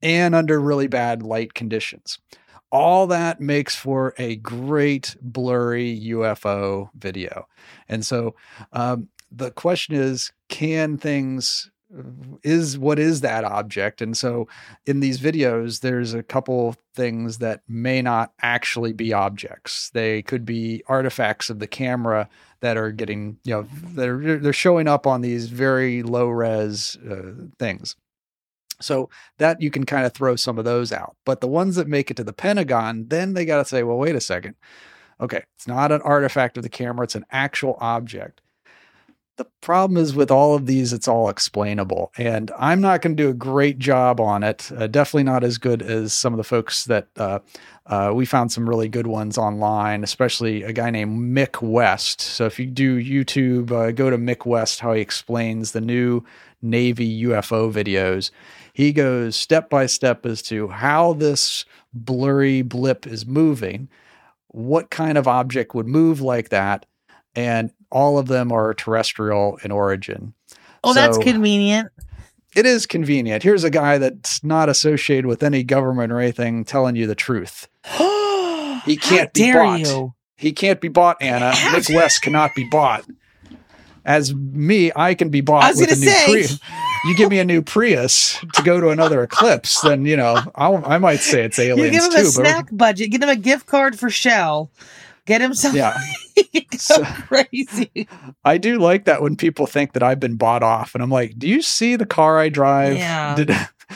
and 0.00 0.34
under 0.34 0.60
really 0.60 0.86
bad 0.86 1.22
light 1.22 1.52
conditions. 1.52 2.18
All 2.72 3.08
that 3.08 3.40
makes 3.40 3.74
for 3.74 4.14
a 4.16 4.36
great 4.36 5.16
blurry 5.20 6.00
UFO 6.10 6.90
video. 6.94 7.46
And 7.88 8.06
so 8.06 8.36
um, 8.72 9.08
the 9.32 9.50
question 9.50 9.96
is 9.96 10.30
can 10.48 10.96
things 10.96 11.70
is 12.42 12.78
what 12.78 12.98
is 12.98 13.20
that 13.20 13.44
object. 13.44 14.00
And 14.00 14.16
so 14.16 14.48
in 14.86 15.00
these 15.00 15.18
videos 15.18 15.80
there's 15.80 16.14
a 16.14 16.22
couple 16.22 16.76
things 16.94 17.38
that 17.38 17.62
may 17.68 18.02
not 18.02 18.32
actually 18.42 18.92
be 18.92 19.12
objects. 19.12 19.90
They 19.90 20.22
could 20.22 20.44
be 20.44 20.82
artifacts 20.86 21.50
of 21.50 21.58
the 21.58 21.66
camera 21.66 22.28
that 22.60 22.76
are 22.76 22.92
getting 22.92 23.38
you 23.44 23.54
know 23.54 23.66
they're 23.94 24.38
they're 24.38 24.52
showing 24.52 24.86
up 24.86 25.06
on 25.06 25.20
these 25.20 25.48
very 25.48 26.02
low 26.02 26.28
res 26.28 26.96
uh, 27.08 27.32
things. 27.58 27.96
So 28.80 29.10
that 29.38 29.60
you 29.60 29.70
can 29.70 29.84
kind 29.84 30.06
of 30.06 30.14
throw 30.14 30.36
some 30.36 30.58
of 30.58 30.64
those 30.64 30.90
out. 30.90 31.14
But 31.26 31.42
the 31.42 31.48
ones 31.48 31.76
that 31.76 31.86
make 31.86 32.10
it 32.10 32.16
to 32.16 32.24
the 32.24 32.32
pentagon 32.32 33.06
then 33.08 33.34
they 33.34 33.44
got 33.44 33.58
to 33.58 33.64
say 33.64 33.82
well 33.82 33.98
wait 33.98 34.14
a 34.14 34.20
second. 34.20 34.54
Okay 35.20 35.42
it's 35.56 35.66
not 35.66 35.92
an 35.92 36.02
artifact 36.02 36.56
of 36.56 36.62
the 36.62 36.68
camera 36.68 37.04
it's 37.04 37.14
an 37.14 37.26
actual 37.30 37.76
object 37.80 38.40
the 39.40 39.46
problem 39.62 39.96
is 39.96 40.14
with 40.14 40.30
all 40.30 40.54
of 40.54 40.66
these, 40.66 40.92
it's 40.92 41.08
all 41.08 41.30
explainable. 41.30 42.12
And 42.18 42.50
I'm 42.58 42.82
not 42.82 43.00
going 43.00 43.16
to 43.16 43.22
do 43.22 43.30
a 43.30 43.34
great 43.34 43.78
job 43.78 44.20
on 44.20 44.42
it. 44.42 44.70
Uh, 44.70 44.86
definitely 44.86 45.22
not 45.22 45.42
as 45.42 45.56
good 45.56 45.80
as 45.80 46.12
some 46.12 46.34
of 46.34 46.36
the 46.36 46.44
folks 46.44 46.84
that 46.84 47.08
uh, 47.16 47.38
uh, 47.86 48.12
we 48.14 48.26
found 48.26 48.52
some 48.52 48.68
really 48.68 48.90
good 48.90 49.06
ones 49.06 49.38
online, 49.38 50.04
especially 50.04 50.62
a 50.62 50.74
guy 50.74 50.90
named 50.90 51.34
Mick 51.34 51.62
West. 51.62 52.20
So 52.20 52.44
if 52.44 52.58
you 52.58 52.66
do 52.66 53.02
YouTube, 53.02 53.72
uh, 53.72 53.92
go 53.92 54.10
to 54.10 54.18
Mick 54.18 54.44
West, 54.44 54.80
how 54.80 54.92
he 54.92 55.00
explains 55.00 55.72
the 55.72 55.80
new 55.80 56.22
Navy 56.60 57.22
UFO 57.22 57.72
videos. 57.72 58.30
He 58.74 58.92
goes 58.92 59.36
step 59.36 59.70
by 59.70 59.86
step 59.86 60.26
as 60.26 60.42
to 60.42 60.68
how 60.68 61.14
this 61.14 61.64
blurry 61.94 62.60
blip 62.60 63.06
is 63.06 63.24
moving, 63.24 63.88
what 64.48 64.90
kind 64.90 65.16
of 65.16 65.26
object 65.26 65.74
would 65.74 65.88
move 65.88 66.20
like 66.20 66.50
that 66.50 66.84
and 67.34 67.70
all 67.90 68.18
of 68.18 68.28
them 68.28 68.52
are 68.52 68.74
terrestrial 68.74 69.58
in 69.64 69.70
origin. 69.70 70.34
Oh, 70.82 70.92
so 70.92 71.00
that's 71.00 71.18
convenient. 71.18 71.90
It 72.54 72.66
is 72.66 72.86
convenient. 72.86 73.42
Here's 73.42 73.62
a 73.62 73.70
guy 73.70 73.98
that's 73.98 74.42
not 74.42 74.68
associated 74.68 75.26
with 75.26 75.42
any 75.42 75.62
government 75.62 76.12
or 76.12 76.20
anything 76.20 76.64
telling 76.64 76.96
you 76.96 77.06
the 77.06 77.14
truth. 77.14 77.68
he 78.84 78.96
can't 78.96 79.32
be 79.32 79.52
bought. 79.52 79.80
You. 79.80 80.14
He 80.36 80.52
can't 80.52 80.80
be 80.80 80.88
bought, 80.88 81.18
Anna. 81.20 81.52
Mick 81.52 81.94
West 81.94 82.22
cannot 82.22 82.54
be 82.56 82.64
bought. 82.64 83.04
As 84.04 84.34
me, 84.34 84.90
I 84.96 85.14
can 85.14 85.28
be 85.28 85.42
bought 85.42 85.74
with 85.76 85.92
a 85.92 85.96
new 85.96 86.10
Prius. 86.24 86.58
You 87.02 87.16
give 87.16 87.30
me 87.30 87.38
a 87.38 87.46
new 87.46 87.62
Prius 87.62 88.38
to 88.52 88.62
go 88.62 88.78
to 88.78 88.90
another 88.90 89.22
eclipse, 89.22 89.80
then 89.80 90.04
you 90.04 90.18
know 90.18 90.38
I'll, 90.54 90.84
i 90.84 90.98
might 90.98 91.20
say 91.20 91.44
it's 91.44 91.58
aliens 91.58 91.94
you 91.94 91.98
give 91.98 92.04
him 92.04 92.10
too. 92.10 92.28
A 92.28 92.30
snack 92.30 92.68
budget. 92.70 93.10
Give 93.10 93.22
him 93.22 93.30
a 93.30 93.36
gift 93.36 93.64
card 93.64 93.98
for 93.98 94.10
Shell 94.10 94.70
Get 95.26 95.40
him 95.40 95.54
some. 95.54 95.74
Yeah. 95.74 95.96
so, 96.76 97.04
crazy. 97.04 98.08
I 98.44 98.58
do 98.58 98.78
like 98.78 99.04
that 99.04 99.22
when 99.22 99.36
people 99.36 99.66
think 99.66 99.92
that 99.92 100.02
I've 100.02 100.20
been 100.20 100.36
bought 100.36 100.62
off, 100.62 100.94
and 100.94 101.02
I'm 101.02 101.10
like, 101.10 101.38
"Do 101.38 101.48
you 101.48 101.62
see 101.62 101.96
the 101.96 102.06
car 102.06 102.38
I 102.38 102.48
drive?" 102.48 102.96
Yeah. 102.96 103.34
Did, 103.34 103.50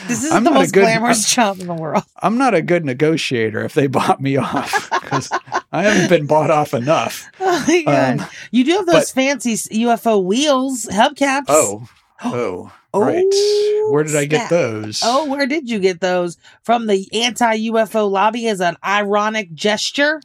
this 0.07 0.23
is 0.23 0.31
I'm 0.31 0.43
the 0.43 0.51
most 0.51 0.73
good, 0.73 0.81
glamorous 0.81 1.33
job 1.33 1.59
in 1.59 1.67
the 1.67 1.73
world. 1.73 2.03
I'm 2.21 2.37
not 2.37 2.53
a 2.53 2.61
good 2.61 2.85
negotiator 2.85 3.63
if 3.63 3.73
they 3.73 3.87
bought 3.87 4.21
me 4.21 4.37
off 4.37 4.89
because 4.89 5.29
I 5.71 5.83
haven't 5.83 6.09
been 6.09 6.27
bought 6.27 6.51
off 6.51 6.73
enough. 6.73 7.29
Oh 7.39 7.65
my 7.67 7.83
god! 7.83 8.19
Um, 8.21 8.27
you 8.51 8.63
do 8.63 8.71
have 8.77 8.85
those 8.85 9.11
but, 9.11 9.21
fancy 9.21 9.53
UFO 9.53 10.23
wheels, 10.23 10.85
hubcaps. 10.85 11.45
Oh, 11.49 11.87
oh. 12.23 12.71
Oh, 12.95 13.01
right. 13.01 13.91
Where 13.91 14.05
did 14.05 14.15
I 14.15 14.23
get 14.23 14.49
those? 14.49 15.01
Oh, 15.03 15.25
where 15.25 15.45
did 15.45 15.69
you 15.69 15.79
get 15.79 15.99
those? 15.99 16.37
From 16.63 16.87
the 16.87 17.09
anti 17.11 17.67
UFO 17.67 18.09
lobby 18.09 18.47
as 18.47 18.61
an 18.61 18.77
ironic 18.85 19.53
gesture? 19.53 20.21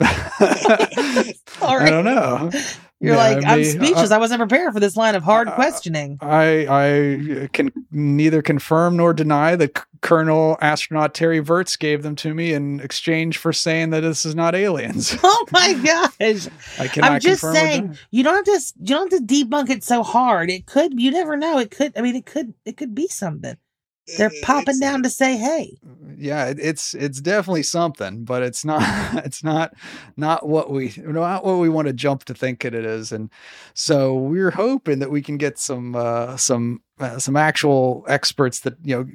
I 0.00 1.34
don't 1.62 2.04
know. 2.04 2.50
You're 3.02 3.14
Yeah, 3.14 3.18
like, 3.18 3.44
I'm 3.46 3.58
me- 3.60 3.64
speechless. 3.64 4.10
I, 4.10 4.18
wasn't 4.18 4.40
prepared 4.40 4.74
for 4.74 4.80
this 4.80 4.94
line 4.94 5.14
of 5.14 5.22
hard 5.22 5.48
uh, 5.48 5.54
questioning. 5.54 6.18
I 6.20 6.66
I 6.68 7.48
can 7.52 7.72
neither 7.90 8.42
confirm 8.42 8.96
nor 8.98 9.14
deny 9.14 9.56
that 9.56 9.78
C- 9.78 9.84
Colonel 10.02 10.58
astronaut 10.60 11.14
Terry 11.14 11.38
Virts 11.38 11.76
gave 11.76 12.02
them 12.02 12.14
to 12.16 12.34
me 12.34 12.52
in 12.52 12.78
exchange 12.80 13.38
for 13.38 13.52
saying 13.54 13.90
that 13.90 14.00
this 14.00 14.26
is 14.26 14.34
not 14.34 14.54
aliens. 14.54 15.16
Oh 15.24 15.46
my 15.52 15.72
gosh. 15.74 16.48
I 16.78 16.88
cannot 16.88 17.12
I'm 17.12 17.20
just 17.20 17.40
saying 17.42 17.96
you 18.10 18.22
don't 18.22 18.46
have 18.46 18.60
to 18.60 18.72
you 18.80 18.86
don't 18.94 19.10
have 19.12 19.26
to 19.26 19.26
debunk 19.26 19.70
it 19.70 19.82
so 19.82 20.02
hard. 20.02 20.50
It 20.50 20.66
could 20.66 21.00
you 21.00 21.10
never 21.10 21.36
know. 21.36 21.58
It 21.58 21.70
could 21.70 21.92
I 21.96 22.02
mean 22.02 22.16
it 22.16 22.26
could 22.26 22.52
it 22.66 22.76
could 22.76 22.94
be 22.94 23.08
something. 23.08 23.56
They're 24.18 24.30
popping 24.42 24.78
down 24.80 25.02
to 25.04 25.10
say 25.10 25.36
hey. 25.36 25.78
yeah 26.16 26.46
it, 26.46 26.58
it's 26.60 26.94
it's 26.94 27.20
definitely 27.20 27.62
something 27.62 28.24
but 28.24 28.42
it's 28.42 28.64
not 28.64 28.82
it's 29.24 29.44
not 29.44 29.72
not 30.16 30.46
what 30.48 30.70
we 30.70 30.92
not 30.98 31.44
what 31.44 31.58
we 31.58 31.68
want 31.68 31.86
to 31.86 31.92
jump 31.94 32.24
to 32.24 32.34
think 32.34 32.64
it 32.64 32.74
is 32.74 33.12
and 33.12 33.30
so 33.74 34.14
we're 34.14 34.50
hoping 34.50 34.98
that 34.98 35.10
we 35.10 35.22
can 35.22 35.36
get 35.36 35.58
some 35.58 35.94
uh 35.94 36.36
some 36.36 36.82
uh, 36.98 37.18
some 37.18 37.36
actual 37.36 38.04
experts 38.08 38.60
that 38.60 38.74
you 38.82 38.96
know 38.96 39.06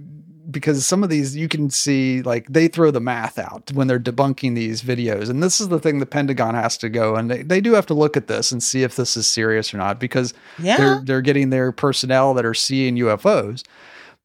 because 0.50 0.86
some 0.86 1.04
of 1.04 1.10
these 1.10 1.36
you 1.36 1.48
can 1.48 1.70
see 1.70 2.22
like 2.22 2.46
they 2.48 2.68
throw 2.68 2.90
the 2.92 3.02
math 3.02 3.38
out 3.40 3.72
when 3.74 3.88
they're 3.88 4.00
debunking 4.00 4.56
these 4.56 4.82
videos 4.84 5.30
and 5.30 5.42
this 5.44 5.60
is 5.60 5.68
the 5.70 5.80
thing 5.80 6.00
the 6.00 6.06
pentagon 6.06 6.54
has 6.56 6.78
to 6.78 6.88
go 6.88 7.16
and 7.16 7.30
they, 7.30 7.42
they 7.42 7.60
do 7.60 7.74
have 7.74 7.86
to 7.88 7.94
look 7.96 8.16
at 8.16 8.28
this 8.28 8.52
and 8.52 8.62
see 8.64 8.84
if 8.84 8.96
this 8.96 9.18
is 9.18 9.28
serious 9.28 9.74
or 9.74 9.78
not 9.78 10.00
because 10.00 10.34
Yeah. 10.60 10.78
they're 10.78 11.02
they're 11.04 11.22
getting 11.22 11.50
their 11.50 11.72
personnel 11.72 12.34
that 12.36 12.46
are 12.46 12.54
seeing 12.54 12.96
UFOs. 12.96 13.64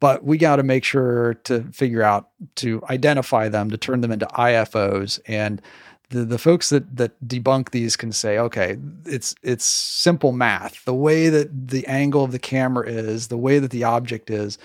But 0.01 0.25
we 0.25 0.39
got 0.39 0.57
to 0.57 0.63
make 0.63 0.83
sure 0.83 1.35
to 1.45 1.63
figure 1.73 2.03
out 2.03 2.29
to 2.57 2.83
identify 2.89 3.49
them, 3.49 3.71
to 3.71 3.77
turn 3.77 4.01
them 4.01 4.11
into 4.11 4.27
IFOs, 4.27 5.21
and 5.27 5.61
the 6.11 6.25
the 6.25 6.39
folks 6.39 6.69
that 6.71 6.97
that 6.97 7.13
debunk 7.27 7.71
these 7.71 7.97
can 7.97 8.13
say, 8.13 8.39
okay, 8.39 8.77
it's 9.07 9.35
it's 9.43 9.65
simple 9.65 10.33
math. 10.33 10.85
The 10.85 10.95
way 10.95 11.29
that 11.29 11.69
the 11.69 11.87
angle 11.87 12.25
of 12.25 12.33
the 12.33 12.39
camera 12.39 12.89
is, 12.89 13.29
the 13.29 13.39
way 13.39 13.59
that 13.59 13.71
the 13.71 13.85
object 13.85 14.31
is. 14.31 14.59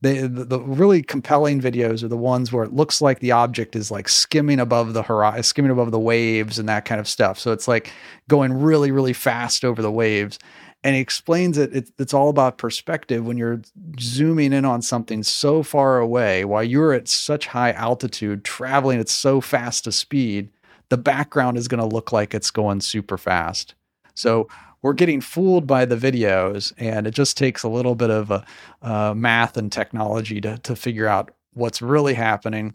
They, 0.00 0.18
the, 0.18 0.44
the 0.44 0.60
really 0.60 1.02
compelling 1.02 1.62
videos 1.62 2.02
are 2.02 2.08
the 2.08 2.16
ones 2.16 2.52
where 2.52 2.62
it 2.62 2.74
looks 2.74 3.00
like 3.00 3.20
the 3.20 3.32
object 3.32 3.74
is 3.74 3.90
like 3.90 4.06
skimming 4.06 4.60
above 4.60 4.92
the 4.92 5.02
horizon, 5.02 5.42
skimming 5.44 5.70
above 5.70 5.92
the 5.92 5.98
waves 5.98 6.58
and 6.58 6.68
that 6.68 6.84
kind 6.84 7.00
of 7.00 7.08
stuff. 7.08 7.38
So 7.38 7.52
it's 7.52 7.66
like 7.66 7.90
going 8.28 8.52
really, 8.52 8.90
really 8.90 9.14
fast 9.14 9.64
over 9.64 9.80
the 9.80 9.90
waves 9.90 10.38
and 10.84 10.94
he 10.94 11.00
explains 11.00 11.58
it, 11.58 11.74
it 11.74 11.90
it's 11.98 12.14
all 12.14 12.28
about 12.28 12.58
perspective 12.58 13.26
when 13.26 13.36
you're 13.36 13.62
zooming 13.98 14.52
in 14.52 14.64
on 14.64 14.82
something 14.82 15.24
so 15.24 15.64
far 15.64 15.98
away 15.98 16.44
while 16.44 16.62
you're 16.62 16.92
at 16.92 17.08
such 17.08 17.48
high 17.48 17.72
altitude 17.72 18.44
traveling 18.44 19.00
at 19.00 19.08
so 19.08 19.40
fast 19.40 19.86
a 19.86 19.92
speed 19.92 20.50
the 20.88 20.98
background 20.98 21.56
is 21.56 21.68
going 21.68 21.80
to 21.80 21.94
look 21.94 22.12
like 22.12 22.34
it's 22.34 22.50
going 22.50 22.80
super 22.80 23.18
fast. 23.18 23.74
So 24.14 24.48
we're 24.82 24.92
getting 24.92 25.20
fooled 25.20 25.66
by 25.66 25.84
the 25.86 25.96
videos 25.96 26.72
and 26.78 27.06
it 27.06 27.14
just 27.14 27.36
takes 27.36 27.62
a 27.62 27.68
little 27.68 27.94
bit 27.94 28.10
of 28.10 28.30
a, 28.30 28.44
uh, 28.82 29.14
math 29.14 29.56
and 29.56 29.72
technology 29.72 30.40
to, 30.42 30.58
to 30.58 30.76
figure 30.76 31.06
out 31.06 31.32
what's 31.54 31.80
really 31.80 32.14
happening. 32.14 32.74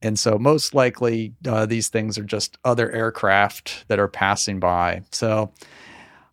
And 0.00 0.18
so 0.18 0.38
most 0.38 0.74
likely 0.74 1.34
uh, 1.46 1.66
these 1.66 1.88
things 1.88 2.16
are 2.16 2.24
just 2.24 2.56
other 2.64 2.90
aircraft 2.92 3.84
that 3.88 3.98
are 3.98 4.08
passing 4.08 4.60
by. 4.60 5.02
So 5.12 5.52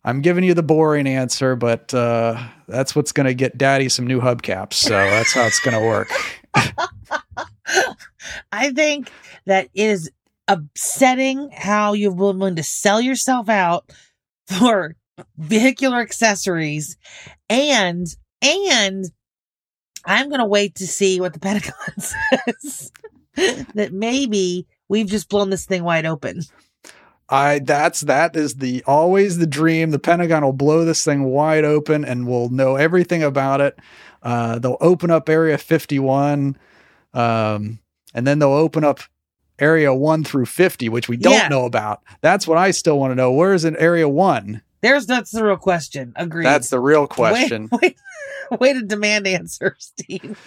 I'm 0.04 0.22
giving 0.22 0.44
you 0.44 0.54
the 0.54 0.62
boring 0.62 1.06
answer, 1.06 1.56
but 1.56 1.92
uh, 1.92 2.42
that's 2.66 2.94
what's 2.96 3.12
going 3.12 3.26
to 3.26 3.34
get 3.34 3.58
Daddy 3.58 3.88
some 3.88 4.06
new 4.06 4.20
hubcaps. 4.20 4.74
So 4.74 4.90
that's 4.90 5.32
how 5.32 5.44
it's 5.44 5.60
going 5.60 5.78
to 5.78 5.86
work. 5.86 6.10
I 8.52 8.72
think 8.72 9.10
that 9.46 9.68
it 9.74 9.82
is 9.82 10.10
upsetting 10.46 11.50
how 11.50 11.92
you've 11.92 12.16
been 12.16 12.38
willing 12.38 12.56
to 12.56 12.62
sell 12.62 13.00
yourself 13.00 13.48
out 13.48 13.90
for 14.46 14.94
vehicular 15.36 16.00
accessories 16.00 16.96
and 17.50 18.06
and 18.40 19.04
I'm 20.04 20.30
gonna 20.30 20.46
wait 20.46 20.76
to 20.76 20.86
see 20.86 21.20
what 21.20 21.32
the 21.32 21.40
Pentagon 21.40 21.74
says. 21.98 22.92
that 23.74 23.92
maybe 23.92 24.66
we've 24.88 25.06
just 25.06 25.28
blown 25.28 25.50
this 25.50 25.66
thing 25.66 25.84
wide 25.84 26.06
open. 26.06 26.42
I 27.30 27.58
that's 27.58 28.00
that 28.02 28.34
is 28.36 28.54
the 28.56 28.82
always 28.86 29.38
the 29.38 29.46
dream. 29.46 29.90
The 29.90 29.98
Pentagon 29.98 30.42
will 30.44 30.52
blow 30.52 30.84
this 30.84 31.04
thing 31.04 31.24
wide 31.24 31.64
open, 31.64 32.04
and 32.04 32.26
we'll 32.26 32.48
know 32.48 32.76
everything 32.76 33.22
about 33.22 33.60
it. 33.60 33.78
Uh, 34.22 34.58
they'll 34.58 34.78
open 34.80 35.10
up 35.10 35.28
Area 35.28 35.58
51, 35.58 36.56
um, 37.14 37.78
and 38.14 38.26
then 38.26 38.38
they'll 38.38 38.48
open 38.52 38.82
up 38.84 39.00
Area 39.58 39.92
1 39.94 40.24
through 40.24 40.46
50, 40.46 40.88
which 40.88 41.08
we 41.08 41.16
don't 41.16 41.32
Yeah. 41.32 41.48
know 41.48 41.64
about. 41.64 42.00
That's 42.20 42.46
what 42.46 42.58
I 42.58 42.70
still 42.70 42.98
want 42.98 43.10
to 43.10 43.14
know. 43.14 43.30
Where 43.32 43.52
is 43.54 43.64
in 43.64 43.76
Area 43.76 44.08
1? 44.08 44.62
There's 44.80 45.06
that's 45.06 45.32
the 45.32 45.44
real 45.44 45.56
question. 45.56 46.12
Agreed. 46.16 46.46
That's 46.46 46.70
the 46.70 46.80
real 46.80 47.06
question. 47.08 47.68
Way, 47.72 47.96
way, 48.52 48.58
way 48.58 48.72
to 48.74 48.82
demand 48.82 49.26
answers, 49.26 49.92
Steve. 49.98 50.38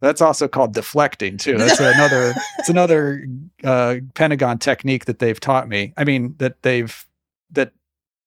That's 0.00 0.20
also 0.20 0.48
called 0.48 0.74
deflecting 0.74 1.38
too. 1.38 1.56
That's 1.56 1.80
another. 1.80 2.34
It's 2.58 2.68
another 2.68 3.26
uh, 3.62 3.96
Pentagon 4.14 4.58
technique 4.58 5.06
that 5.06 5.18
they've 5.18 5.38
taught 5.38 5.68
me. 5.68 5.92
I 5.96 6.04
mean 6.04 6.34
that 6.38 6.62
they've 6.62 7.06
that 7.52 7.72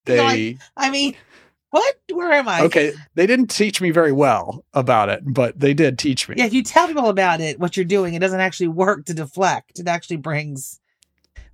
they 0.06 0.58
I 0.76 0.90
mean, 0.90 1.16
what? 1.70 1.96
Where 2.12 2.32
am 2.32 2.48
I? 2.48 2.62
okay. 2.62 2.94
They 3.16 3.28
didn't 3.28 3.48
teach 3.48 3.82
me 3.82 3.92
very 3.92 4.12
well 4.12 4.66
about 4.74 5.10
it, 5.10 5.22
but 5.26 5.60
they 5.60 5.74
did 5.74 6.00
teach 6.00 6.28
me. 6.28 6.36
Yeah, 6.38 6.46
if 6.46 6.54
you 6.54 6.64
tell 6.64 6.88
people 6.88 7.10
about 7.10 7.42
it, 7.42 7.60
what 7.60 7.76
you're 7.78 7.86
doing, 7.86 8.14
it 8.14 8.20
doesn't 8.20 8.40
actually 8.40 8.70
work 8.70 9.06
to 9.06 9.14
deflect. 9.14 9.80
It 9.80 9.88
actually 9.88 10.18
brings 10.18 10.80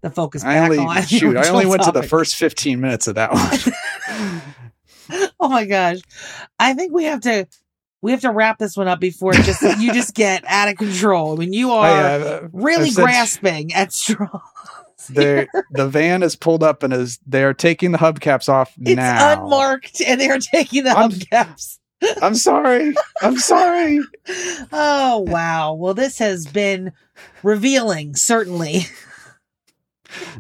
the 0.02 0.10
focus 0.10 0.43
I 0.43 0.54
back 0.54 0.71
only 0.71 0.78
on. 0.80 1.02
shoot. 1.08 1.36
I 1.36 1.49
only 1.49 1.65
went 1.65 1.84
to 1.84 1.91
the 1.91 2.04
first 2.04 2.36
fifteen 2.36 2.80
minutes 2.80 3.08
of 3.08 3.15
that 3.15 3.34
one. 3.34 4.41
Oh 5.39 5.49
my 5.49 5.65
gosh. 5.65 5.99
I 6.58 6.73
think 6.73 6.93
we 6.93 7.04
have 7.04 7.19
to 7.21 7.45
we 8.03 8.11
have 8.11 8.21
to 8.21 8.31
wrap 8.31 8.59
this 8.59 8.75
one 8.77 8.87
up 8.87 8.99
before 8.99 9.31
just 9.33 9.61
you 9.79 9.93
just 9.93 10.13
get 10.13 10.43
out 10.45 10.67
of 10.67 10.75
control. 10.75 11.33
I 11.33 11.35
mean, 11.37 11.53
you 11.53 11.71
are 11.71 11.87
I, 11.87 12.19
uh, 12.19 12.47
really 12.51 12.91
grasping 12.91 13.73
at 13.73 13.93
straws. 13.93 14.29
the 15.09 15.87
van 15.89 16.21
is 16.21 16.35
pulled 16.35 16.63
up 16.63 16.83
and 16.83 16.93
is 16.93 17.19
they 17.25 17.43
are 17.43 17.53
taking 17.53 17.91
the 17.93 17.97
hubcaps 17.97 18.49
off 18.49 18.73
now. 18.77 18.91
It's 18.91 18.97
now. 18.97 19.41
unmarked 19.43 20.01
and 20.01 20.19
they 20.21 20.29
are 20.29 20.37
taking 20.39 20.83
the 20.83 20.91
I'm- 20.91 21.11
hubcaps. 21.11 21.79
I'm 22.21 22.35
sorry. 22.35 22.93
I'm 23.21 23.37
sorry. 23.37 23.99
Oh 24.73 25.19
wow. 25.19 25.73
Well, 25.73 25.93
this 25.93 26.17
has 26.19 26.45
been 26.47 26.91
revealing, 27.43 28.15
certainly. 28.15 28.81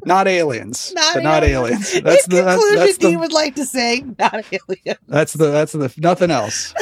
Not 0.05 0.27
aliens. 0.27 0.91
Not 0.95 1.15
but 1.15 1.23
not 1.23 1.43
aliens. 1.43 1.89
aliens. 1.95 2.03
That's 2.03 2.27
In 2.27 2.35
the 2.35 2.43
conclusion, 2.43 2.75
that's 2.79 2.97
Dean 2.97 3.11
the 3.13 3.19
would 3.19 3.33
like 3.33 3.55
to 3.55 3.65
say, 3.65 4.03
not 4.19 4.45
aliens. 4.51 4.99
that's 5.07 5.33
the 5.33 5.51
that's 5.51 5.71
the 5.71 5.93
nothing 5.97 6.31
else. 6.31 6.73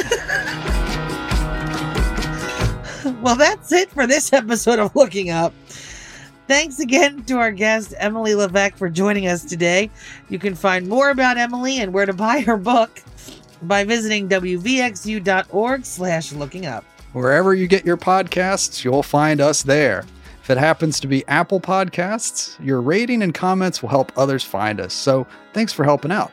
Well, 3.22 3.36
that's 3.36 3.72
it 3.72 3.90
for 3.90 4.06
this 4.06 4.32
episode 4.32 4.78
of 4.78 4.94
Looking 4.94 5.30
Up. 5.30 5.52
Thanks 6.46 6.78
again 6.78 7.24
to 7.24 7.38
our 7.38 7.50
guest, 7.50 7.94
Emily 7.98 8.34
Levesque, 8.34 8.76
for 8.76 8.88
joining 8.88 9.26
us 9.26 9.44
today. 9.44 9.90
You 10.28 10.38
can 10.38 10.54
find 10.54 10.88
more 10.88 11.10
about 11.10 11.36
Emily 11.36 11.80
and 11.80 11.92
where 11.92 12.06
to 12.06 12.12
buy 12.12 12.40
her 12.40 12.56
book 12.56 13.02
by 13.62 13.84
visiting 13.84 14.28
wvxu.org 14.28 15.84
slash 15.84 16.32
looking 16.32 16.66
up. 16.66 16.84
Wherever 17.12 17.54
you 17.54 17.66
get 17.66 17.84
your 17.84 17.96
podcasts, 17.96 18.84
you'll 18.84 19.02
find 19.02 19.40
us 19.40 19.62
there. 19.62 20.04
If 20.42 20.50
it 20.50 20.58
happens 20.58 20.98
to 21.00 21.06
be 21.06 21.26
Apple 21.28 21.60
Podcasts, 21.60 22.62
your 22.64 22.80
rating 22.80 23.22
and 23.22 23.32
comments 23.32 23.82
will 23.82 23.90
help 23.90 24.12
others 24.16 24.42
find 24.42 24.80
us. 24.80 24.92
So 24.94 25.26
thanks 25.52 25.72
for 25.72 25.84
helping 25.84 26.10
out. 26.12 26.32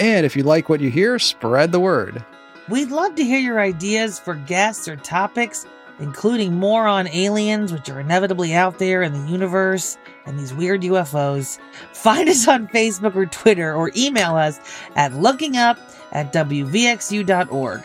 And 0.00 0.26
if 0.26 0.36
you 0.36 0.42
like 0.42 0.68
what 0.68 0.80
you 0.80 0.90
hear, 0.90 1.18
spread 1.18 1.72
the 1.72 1.80
word. 1.80 2.24
We'd 2.68 2.90
love 2.90 3.14
to 3.14 3.24
hear 3.24 3.38
your 3.38 3.60
ideas 3.60 4.18
for 4.18 4.34
guests 4.34 4.88
or 4.88 4.96
topics, 4.96 5.66
including 5.98 6.54
more 6.54 6.86
on 6.86 7.08
aliens, 7.08 7.72
which 7.72 7.88
are 7.88 8.00
inevitably 8.00 8.54
out 8.54 8.78
there 8.78 9.02
in 9.02 9.12
the 9.12 9.30
universe, 9.30 9.96
and 10.24 10.38
these 10.38 10.52
weird 10.52 10.82
UFOs. 10.82 11.58
Find 11.92 12.28
us 12.28 12.46
on 12.48 12.68
Facebook 12.68 13.16
or 13.16 13.26
Twitter, 13.26 13.74
or 13.74 13.90
email 13.96 14.36
us 14.36 14.60
at 14.94 15.12
lookingup 15.12 15.78
at 16.12 16.32
wvxu.org. 16.32 17.84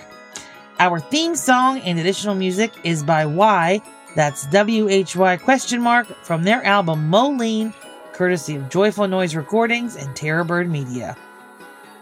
Our 0.79 0.99
theme 0.99 1.35
song 1.35 1.79
and 1.81 1.99
additional 1.99 2.35
music 2.35 2.71
is 2.83 3.03
by 3.03 3.25
Y, 3.25 3.81
that's 4.15 4.47
W-H-Y 4.47 5.37
question 5.37 5.81
mark, 5.81 6.07
from 6.23 6.43
their 6.43 6.63
album 6.65 7.07
Moh 7.09 7.29
Lhean, 7.29 7.73
courtesy 8.13 8.55
of 8.55 8.69
Joyful 8.69 9.07
Noise 9.07 9.35
Recordings 9.35 9.95
and 9.95 10.09
Terrorbird 10.15 10.69
Media. 10.69 11.15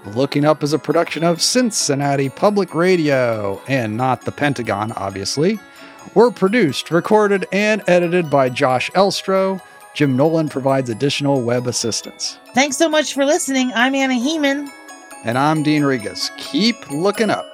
Looking 0.05 0.45
Up 0.45 0.63
is 0.63 0.71
a 0.71 0.79
production 0.79 1.23
of 1.23 1.41
Cincinnati 1.41 2.29
Public 2.29 2.73
Radio, 2.73 3.61
and 3.67 3.97
not 3.97 4.21
the 4.23 4.31
Pentagon, 4.31 4.93
obviously. 4.93 5.59
We're 6.15 6.31
produced, 6.31 6.91
recorded, 6.91 7.45
and 7.51 7.83
edited 7.87 8.29
by 8.29 8.49
Josh 8.49 8.89
Elstro. 8.91 9.61
Jim 9.93 10.15
Nolan 10.15 10.49
provides 10.49 10.89
additional 10.89 11.41
web 11.41 11.67
assistance. 11.67 12.37
Thanks 12.53 12.77
so 12.77 12.89
much 12.89 13.13
for 13.13 13.25
listening. 13.25 13.71
I'm 13.75 13.93
Anna 13.93 14.15
Hehman. 14.15 14.69
And 15.23 15.37
I'm 15.37 15.63
Dean 15.63 15.83
Regas. 15.83 16.35
Keep 16.37 16.91
looking 16.91 17.29
up. 17.29 17.45